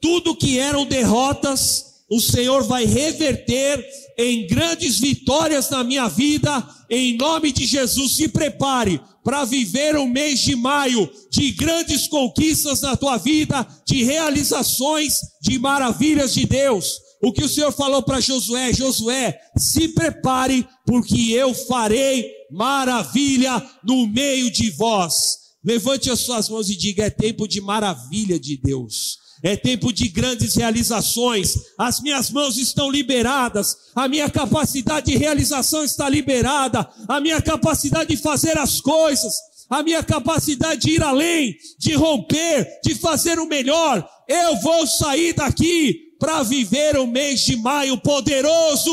[0.00, 3.84] tudo que eram derrotas, o Senhor vai reverter
[4.16, 8.12] em grandes vitórias na minha vida, em nome de Jesus.
[8.12, 14.04] Se prepare para viver um mês de maio de grandes conquistas na tua vida, de
[14.04, 17.00] realizações, de maravilhas de Deus.
[17.22, 24.06] O que o Senhor falou para Josué, Josué, se prepare, porque eu farei maravilha no
[24.06, 25.38] meio de vós.
[25.64, 29.18] Levante as suas mãos e diga: é tempo de maravilha de Deus.
[29.42, 31.56] É tempo de grandes realizações.
[31.78, 33.76] As minhas mãos estão liberadas.
[33.94, 36.88] A minha capacidade de realização está liberada.
[37.06, 39.34] A minha capacidade de fazer as coisas.
[39.68, 44.08] A minha capacidade de ir além, de romper, de fazer o melhor.
[44.28, 48.90] Eu vou sair daqui para viver o mês de maio poderoso.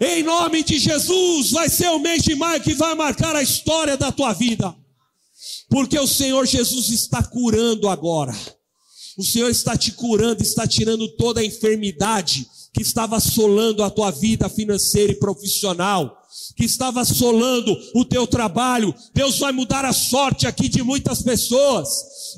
[0.00, 3.96] Em nome de Jesus, vai ser o mês de maio que vai marcar a história
[3.96, 4.74] da tua vida.
[5.68, 8.34] Porque o Senhor Jesus está curando agora.
[9.16, 14.10] O Senhor está te curando, está tirando toda a enfermidade que estava assolando a tua
[14.10, 16.16] vida financeira e profissional,
[16.56, 18.94] que estava assolando o teu trabalho.
[19.14, 21.88] Deus vai mudar a sorte aqui de muitas pessoas.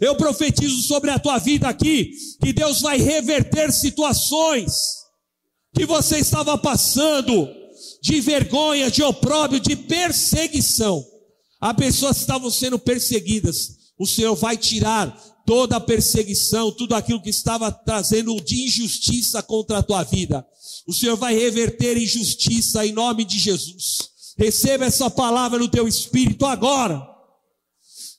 [0.01, 2.13] Eu profetizo sobre a tua vida aqui
[2.43, 5.01] que Deus vai reverter situações
[5.75, 7.49] que você estava passando
[8.03, 11.05] de vergonha, de opróbrio, de perseguição.
[11.61, 13.79] Há pessoas que estavam sendo perseguidas.
[13.99, 15.15] O Senhor vai tirar
[15.51, 20.47] toda a perseguição, tudo aquilo que estava trazendo de injustiça contra a tua vida.
[20.87, 24.11] O Senhor vai reverter injustiça em nome de Jesus.
[24.39, 27.05] Receba essa palavra no teu espírito agora.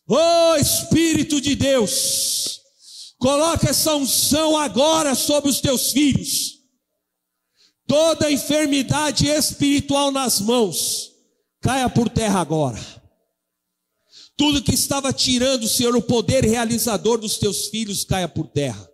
[0.09, 2.59] Oh Espírito de Deus,
[3.17, 6.57] Coloca essa unção agora sobre os teus filhos.
[7.87, 11.11] Toda enfermidade espiritual nas mãos,
[11.61, 13.00] caia por terra agora.
[14.41, 18.89] Tudo que estava tirando, Senhor, o poder realizador dos teus filhos, caia por terra.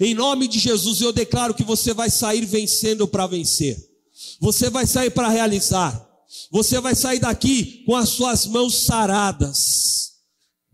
[0.00, 3.76] Em nome de Jesus, eu declaro que você vai sair vencendo para vencer.
[4.40, 6.08] Você vai sair para realizar.
[6.50, 10.12] Você vai sair daqui com as suas mãos saradas.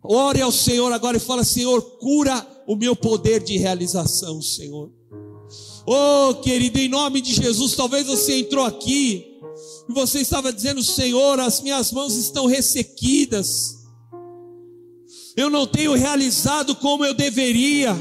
[0.04, 4.92] Ore ao Senhor agora e fala: Senhor, cura o meu poder de realização, Senhor.
[5.84, 9.40] Oh, querido, em nome de Jesus, talvez você entrou aqui
[9.90, 13.77] e você estava dizendo: Senhor, as minhas mãos estão ressequidas.
[15.38, 17.96] Eu não tenho realizado como eu deveria.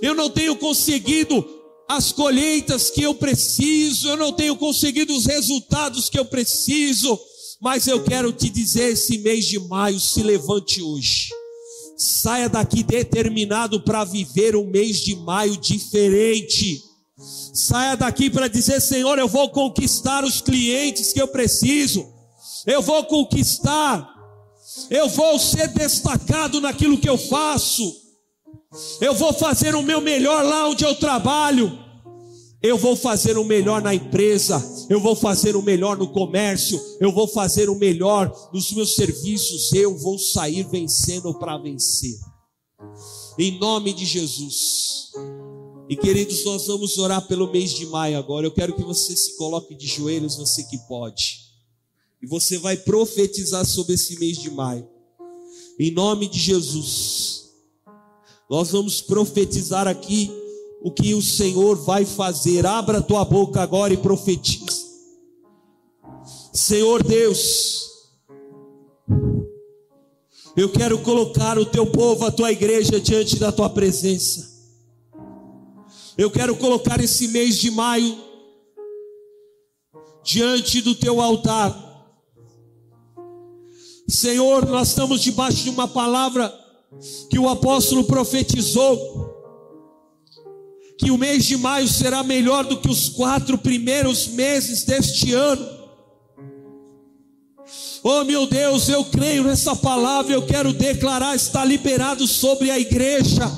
[0.00, 1.44] Eu não tenho conseguido
[1.88, 7.18] as colheitas que eu preciso, eu não tenho conseguido os resultados que eu preciso,
[7.60, 11.30] mas eu quero te dizer: esse mês de maio, se levante hoje.
[11.98, 16.80] Saia daqui determinado para viver um mês de maio diferente.
[17.52, 22.06] Saia daqui para dizer: Senhor, eu vou conquistar os clientes que eu preciso,
[22.64, 24.13] eu vou conquistar,
[24.90, 28.04] eu vou ser destacado naquilo que eu faço.
[29.00, 31.84] Eu vou fazer o meu melhor lá onde eu trabalho.
[32.62, 37.12] Eu vou fazer o melhor na empresa, eu vou fazer o melhor no comércio, eu
[37.12, 42.18] vou fazer o melhor nos meus serviços, eu vou sair vencendo para vencer.
[43.38, 45.10] Em nome de Jesus.
[45.90, 48.46] E queridos, nós vamos orar pelo mês de maio agora.
[48.46, 51.43] Eu quero que você se coloque de joelhos, você que pode.
[52.24, 54.88] E você vai profetizar sobre esse mês de maio.
[55.78, 57.50] Em nome de Jesus.
[58.48, 60.32] Nós vamos profetizar aqui
[60.80, 62.64] o que o Senhor vai fazer.
[62.64, 64.64] Abra tua boca agora e profetiza.
[66.50, 67.90] Senhor Deus,
[70.56, 74.50] eu quero colocar o teu povo, a tua igreja diante da tua presença.
[76.16, 78.16] Eu quero colocar esse mês de maio
[80.24, 81.92] diante do teu altar.
[84.08, 86.52] Senhor, nós estamos debaixo de uma palavra
[87.30, 89.32] que o apóstolo profetizou
[90.96, 95.84] que o mês de maio será melhor do que os quatro primeiros meses deste ano.
[98.02, 103.50] Oh meu Deus, eu creio nessa palavra, eu quero declarar, está liberado sobre a igreja.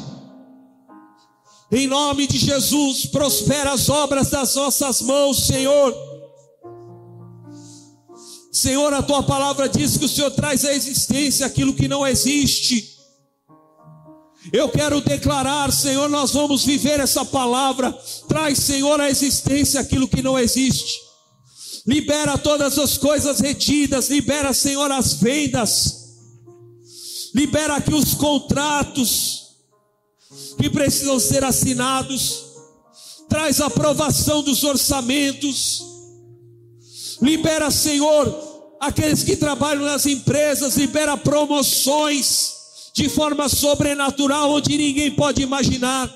[1.70, 6.05] Em nome de Jesus, prospera as obras das nossas mãos, Senhor.
[8.56, 12.96] Senhor, a tua palavra diz que o Senhor traz à existência aquilo que não existe.
[14.50, 17.92] Eu quero declarar, Senhor, nós vamos viver essa palavra.
[18.26, 20.94] Traz, Senhor, à existência aquilo que não existe.
[21.86, 26.14] Libera todas as coisas retidas, libera, Senhor, as vendas.
[27.34, 29.48] Libera aqui os contratos
[30.56, 32.42] que precisam ser assinados.
[33.28, 35.84] Traz a aprovação dos orçamentos.
[37.20, 38.45] Libera, Senhor,
[38.80, 42.56] aqueles que trabalham nas empresas, libera promoções
[42.94, 46.12] de forma sobrenatural, onde ninguém pode imaginar.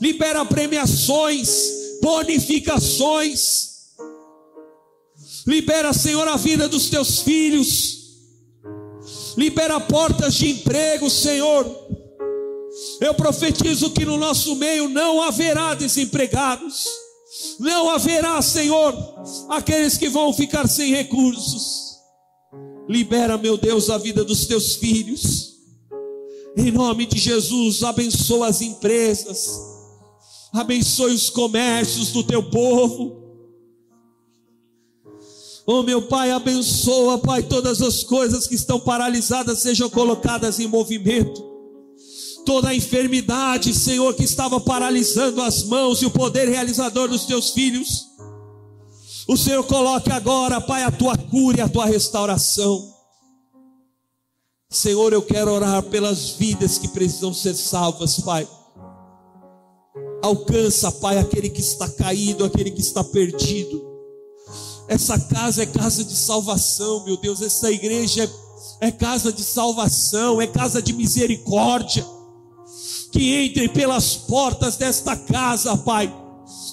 [0.00, 1.70] Libera premiações,
[2.02, 3.74] bonificações.
[5.46, 8.02] Libera, Senhor, a vida dos teus filhos.
[9.36, 11.64] Libera portas de emprego, Senhor.
[13.00, 17.03] Eu profetizo que no nosso meio não haverá desempregados.
[17.58, 18.94] Não haverá, Senhor,
[19.48, 21.98] aqueles que vão ficar sem recursos.
[22.88, 25.54] Libera, meu Deus, a vida dos teus filhos.
[26.56, 29.58] Em nome de Jesus, abençoa as empresas.
[30.52, 33.24] Abençoe os comércios do teu povo.
[35.66, 41.53] Oh, meu Pai, abençoa, Pai, todas as coisas que estão paralisadas sejam colocadas em movimento.
[42.44, 47.50] Toda a enfermidade, Senhor, que estava paralisando as mãos e o poder realizador dos teus
[47.50, 48.14] filhos
[49.26, 52.92] o Senhor coloque agora, Pai, a tua cura e a tua restauração.
[54.68, 58.46] Senhor, eu quero orar pelas vidas que precisam ser salvas, Pai.
[60.22, 63.82] Alcança, Pai, aquele que está caído, aquele que está perdido.
[64.88, 67.40] Essa casa é casa de salvação, meu Deus.
[67.40, 68.30] Essa igreja
[68.80, 72.04] é, é casa de salvação, é casa de misericórdia.
[73.14, 76.12] Que entre pelas portas desta casa, Pai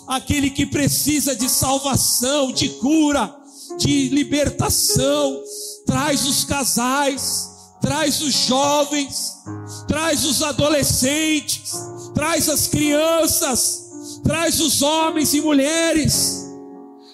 [0.08, 3.34] aquele que precisa de salvação, de cura,
[3.78, 5.42] de libertação.
[5.86, 7.50] Traz os casais,
[7.82, 9.38] traz os jovens,
[9.88, 11.74] traz os adolescentes,
[12.14, 13.90] traz as crianças,
[14.24, 16.46] traz os homens e mulheres.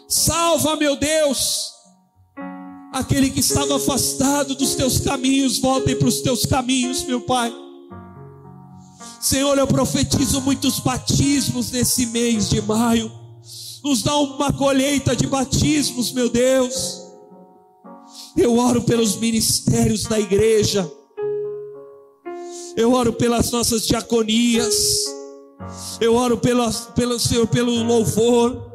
[0.07, 1.71] Salva, meu Deus,
[2.93, 7.53] aquele que estava afastado dos teus caminhos, voltem para os teus caminhos, meu Pai.
[9.27, 13.11] Senhor, eu profetizo muitos batismos nesse mês de maio.
[13.83, 17.01] Nos dá uma colheita de batismos, meu Deus.
[18.37, 20.89] Eu oro pelos ministérios da igreja.
[22.77, 24.73] Eu oro pelas nossas diaconias.
[25.99, 28.71] Eu oro pelo, pelo Senhor, pelo louvor,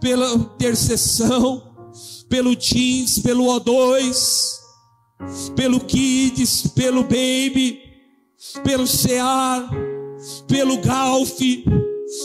[0.00, 1.62] pela intercessão,
[2.30, 4.58] pelo Teams, pelo O2,
[5.54, 7.78] pelo Kids, pelo Baby,
[8.64, 9.81] pelo CEAR,
[10.46, 11.40] pelo Galf.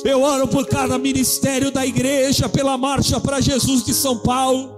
[0.04, 4.76] Eu oro por cada ministério da igreja, pela marcha para Jesus de São Paulo,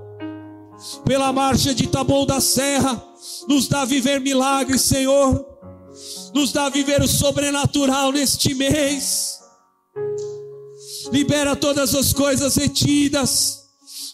[1.04, 3.04] pela marcha de Taboão da Serra.
[3.48, 5.46] Nos dá viver milagres, Senhor.
[6.34, 9.40] Nos dá viver o sobrenatural neste mês.
[11.12, 13.60] Libera todas as coisas retidas.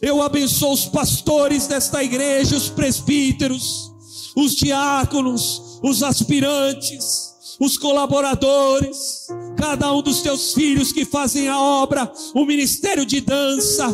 [0.01, 3.91] Eu abençoo os pastores desta igreja, os presbíteros,
[4.36, 9.28] os diáconos, os aspirantes, os colaboradores,
[9.58, 13.93] cada um dos teus filhos que fazem a obra, o ministério de dança,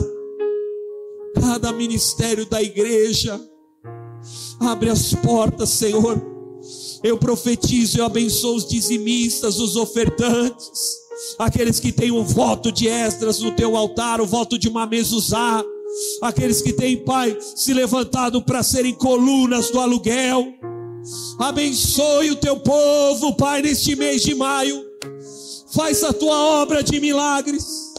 [1.40, 3.40] cada ministério da igreja.
[4.60, 6.22] Abre as portas, Senhor.
[7.04, 10.70] Eu profetizo, eu abençoo os dizimistas, os ofertantes,
[11.40, 15.64] aqueles que têm um voto de Esdras no teu altar, o voto de uma mezuzá,
[16.22, 20.54] aqueles que têm, Pai, se levantado para serem colunas do aluguel.
[21.40, 24.86] Abençoe o teu povo, Pai, neste mês de maio.
[25.74, 27.94] Faz a tua obra de milagres.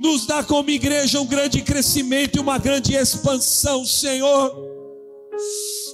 [0.00, 4.56] Nos dá como igreja um grande crescimento e uma grande expansão, Senhor.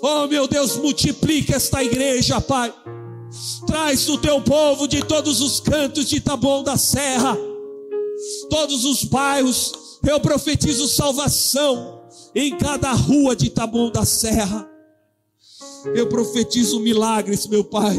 [0.03, 2.72] Oh, meu Deus, multiplica esta igreja, Pai.
[3.66, 7.37] Traz o teu povo de todos os cantos de Taboão da Serra,
[8.49, 9.99] todos os bairros.
[10.07, 12.03] Eu profetizo salvação
[12.35, 14.74] em cada rua de Taboão da Serra.
[15.95, 17.97] Eu profetizo milagres, meu Pai.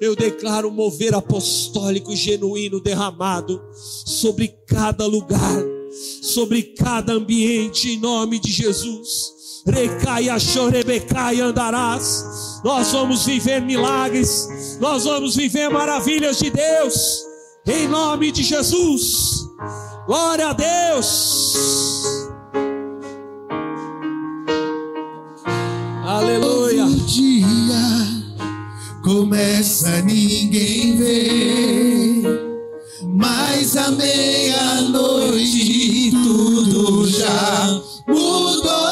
[0.00, 5.62] Eu declaro mover apostólico genuíno derramado sobre cada lugar,
[6.22, 9.62] sobre cada ambiente, em nome de Jesus.
[9.66, 12.60] Recaia, chorebecai, andarás.
[12.64, 17.24] Nós vamos viver milagres, nós vamos viver maravilhas de Deus,
[17.66, 19.44] em nome de Jesus.
[20.06, 22.35] Glória a Deus.
[29.06, 32.22] Começa, ninguém vê.
[33.04, 34.90] Mas à meia-noite
[36.10, 38.85] tudo já mudou.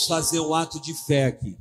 [0.00, 1.58] Vamos fazer um ato de fé aqui.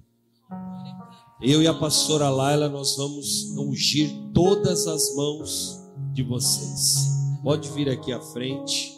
[1.41, 5.79] Eu e a pastora Laila, nós vamos ungir todas as mãos
[6.13, 7.09] de vocês.
[7.43, 8.97] Pode vir aqui à frente.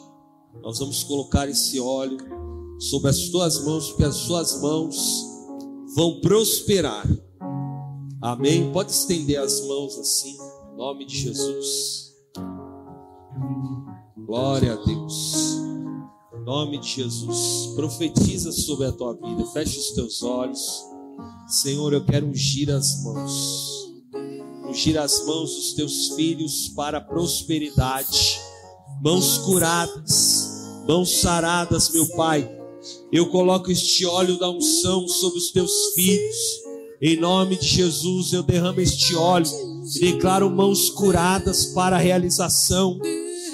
[0.62, 2.18] Nós vamos colocar esse óleo
[2.80, 5.24] sobre as tuas mãos, porque as suas mãos
[5.96, 7.08] vão prosperar.
[8.22, 8.72] Amém?
[8.72, 10.36] Pode estender as mãos assim,
[10.74, 12.12] em nome de Jesus.
[14.26, 15.61] Glória a Deus.
[16.46, 17.74] Nome de Jesus.
[17.76, 19.46] Profetiza sobre a tua vida.
[19.54, 20.84] Feche os teus olhos.
[21.48, 23.92] Senhor, eu quero ungir as mãos.
[24.68, 28.40] Ungir as mãos dos teus filhos para a prosperidade.
[29.04, 30.48] Mãos curadas,
[30.88, 32.50] mãos saradas, meu Pai.
[33.12, 36.38] Eu coloco este óleo da unção sobre os teus filhos.
[37.00, 39.50] Em nome de Jesus, eu derramo este óleo
[39.96, 43.00] e declaro mãos curadas para a realização.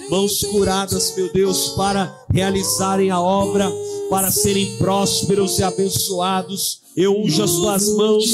[0.10, 3.70] Mãos curadas, meu Deus, para realizarem a obra,
[4.10, 6.80] para serem prósperos e abençoados.
[6.96, 8.26] Eu unjo as tuas mãos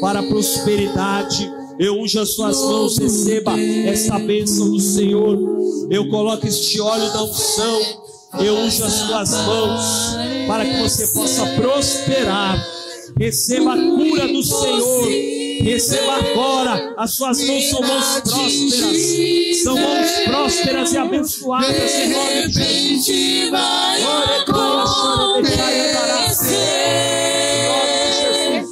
[0.00, 1.52] para a prosperidade.
[1.78, 5.38] Eu unjo as tuas mãos, receba esta bênção do Senhor.
[5.90, 7.80] Eu coloco este óleo da unção.
[8.40, 9.82] Eu unjo as tuas mãos
[10.46, 12.66] para que você possa prosperar.
[13.18, 15.37] Receba a cura do Senhor.
[15.62, 16.94] Receba agora.
[16.96, 19.62] As suas mãos são mãos prósperas.
[19.62, 23.50] São mãos prósperas e abençoadas em nome de Jesus.
[23.50, 25.88] Glória, glória, chora, deixai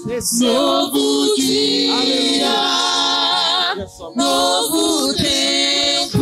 [0.07, 0.51] Receba.
[0.53, 2.55] Novo dia, Aleluia.
[4.15, 6.19] novo Em tempo.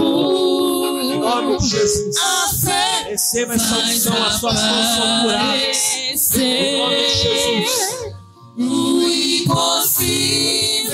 [1.21, 2.17] nome de Jesus.
[3.09, 4.27] Receba essa unção.
[4.27, 6.35] As suas mãos são curadas.
[6.37, 8.04] Em nome de Jesus.
[8.57, 10.91] O impossível,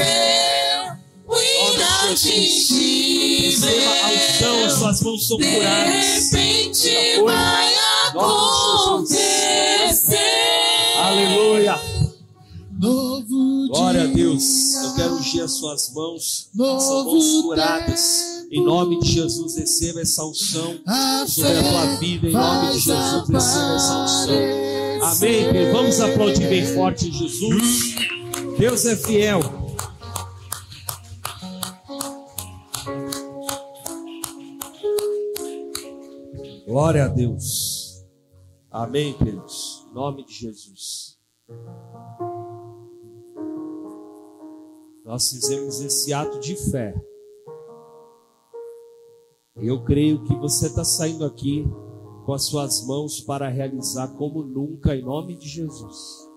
[1.28, 1.36] o
[1.74, 3.50] inatingível.
[3.50, 4.64] Receba a unção.
[4.64, 6.30] As suas mãos são De curadas.
[6.30, 7.22] repente Oi.
[7.24, 7.74] vai de
[8.18, 10.18] acontecer.
[10.98, 11.78] Aleluia.
[12.78, 14.74] Novo Glória a Deus.
[14.82, 16.48] Eu quero ungir as suas mãos.
[16.56, 16.66] São
[17.04, 18.20] novo mãos curadas.
[18.50, 20.78] Em nome de Jesus, receba essa unção
[21.28, 22.26] sobre a tua vida.
[22.28, 24.69] Em nome de Jesus, receba essa unção.
[25.02, 25.72] Amém.
[25.72, 27.94] Vamos aplaudir bem forte Jesus.
[28.58, 29.40] Deus é fiel.
[36.66, 38.04] Glória a Deus.
[38.70, 39.86] Amém, queridos.
[39.90, 41.18] Em nome de Jesus.
[45.04, 46.94] Nós fizemos esse ato de fé.
[49.56, 51.66] Eu creio que você está saindo aqui
[52.30, 56.28] com as suas mãos para realizar como nunca, em nome de Jesus.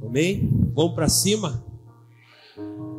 [0.00, 0.48] Amém?
[0.72, 1.66] Vamos para cima?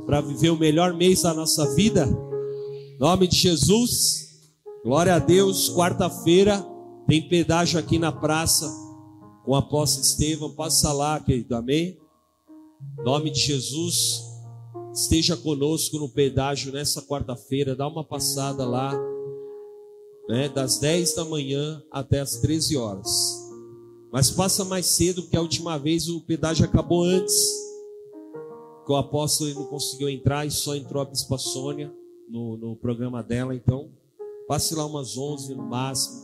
[0.05, 2.03] Para viver o melhor mês da nossa vida?
[2.03, 4.51] Em nome de Jesus.
[4.83, 5.73] Glória a Deus.
[5.73, 6.61] Quarta-feira
[7.07, 8.69] tem pedágio aqui na praça
[9.45, 10.51] com o apóstolo Estevão.
[10.51, 11.55] Passa lá, querido.
[11.55, 11.97] Amém?
[12.99, 14.25] Em nome de Jesus.
[14.93, 17.77] Esteja conosco no pedágio nessa quarta-feira.
[17.77, 18.93] Dá uma passada lá
[20.29, 23.09] né, das 10 da manhã até as 13 horas.
[24.11, 27.35] Mas passa mais cedo, porque a última vez o pedágio acabou antes.
[28.85, 31.91] Que o apóstolo não conseguiu entrar e só entrou a Bispa Sônia
[32.29, 33.55] no, no programa dela.
[33.55, 33.91] Então,
[34.47, 36.21] passe lá umas 11 no máximo.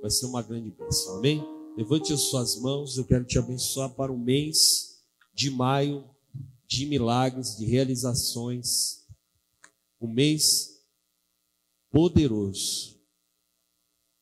[0.00, 1.16] Vai ser uma grande bênção.
[1.16, 1.44] Amém?
[1.76, 2.96] Levante as suas mãos.
[2.96, 5.00] Eu quero te abençoar para o mês
[5.34, 6.04] de maio
[6.68, 9.04] de milagres, de realizações.
[10.00, 10.80] Um mês
[11.90, 12.99] poderoso.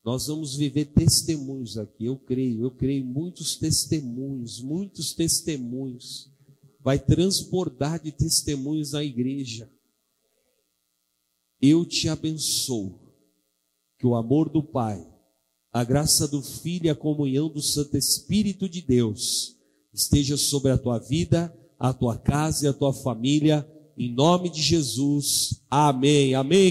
[0.09, 6.31] Nós vamos viver testemunhos aqui, eu creio, eu creio, muitos testemunhos, muitos testemunhos.
[6.79, 9.69] Vai transbordar de testemunhos na igreja.
[11.61, 12.99] Eu te abençoo.
[13.99, 15.07] Que o amor do Pai,
[15.71, 19.57] a graça do Filho e a comunhão do Santo Espírito de Deus
[19.93, 23.63] esteja sobre a tua vida, a tua casa e a tua família.
[23.95, 25.61] Em nome de Jesus.
[25.69, 26.33] Amém.
[26.33, 26.67] Amém.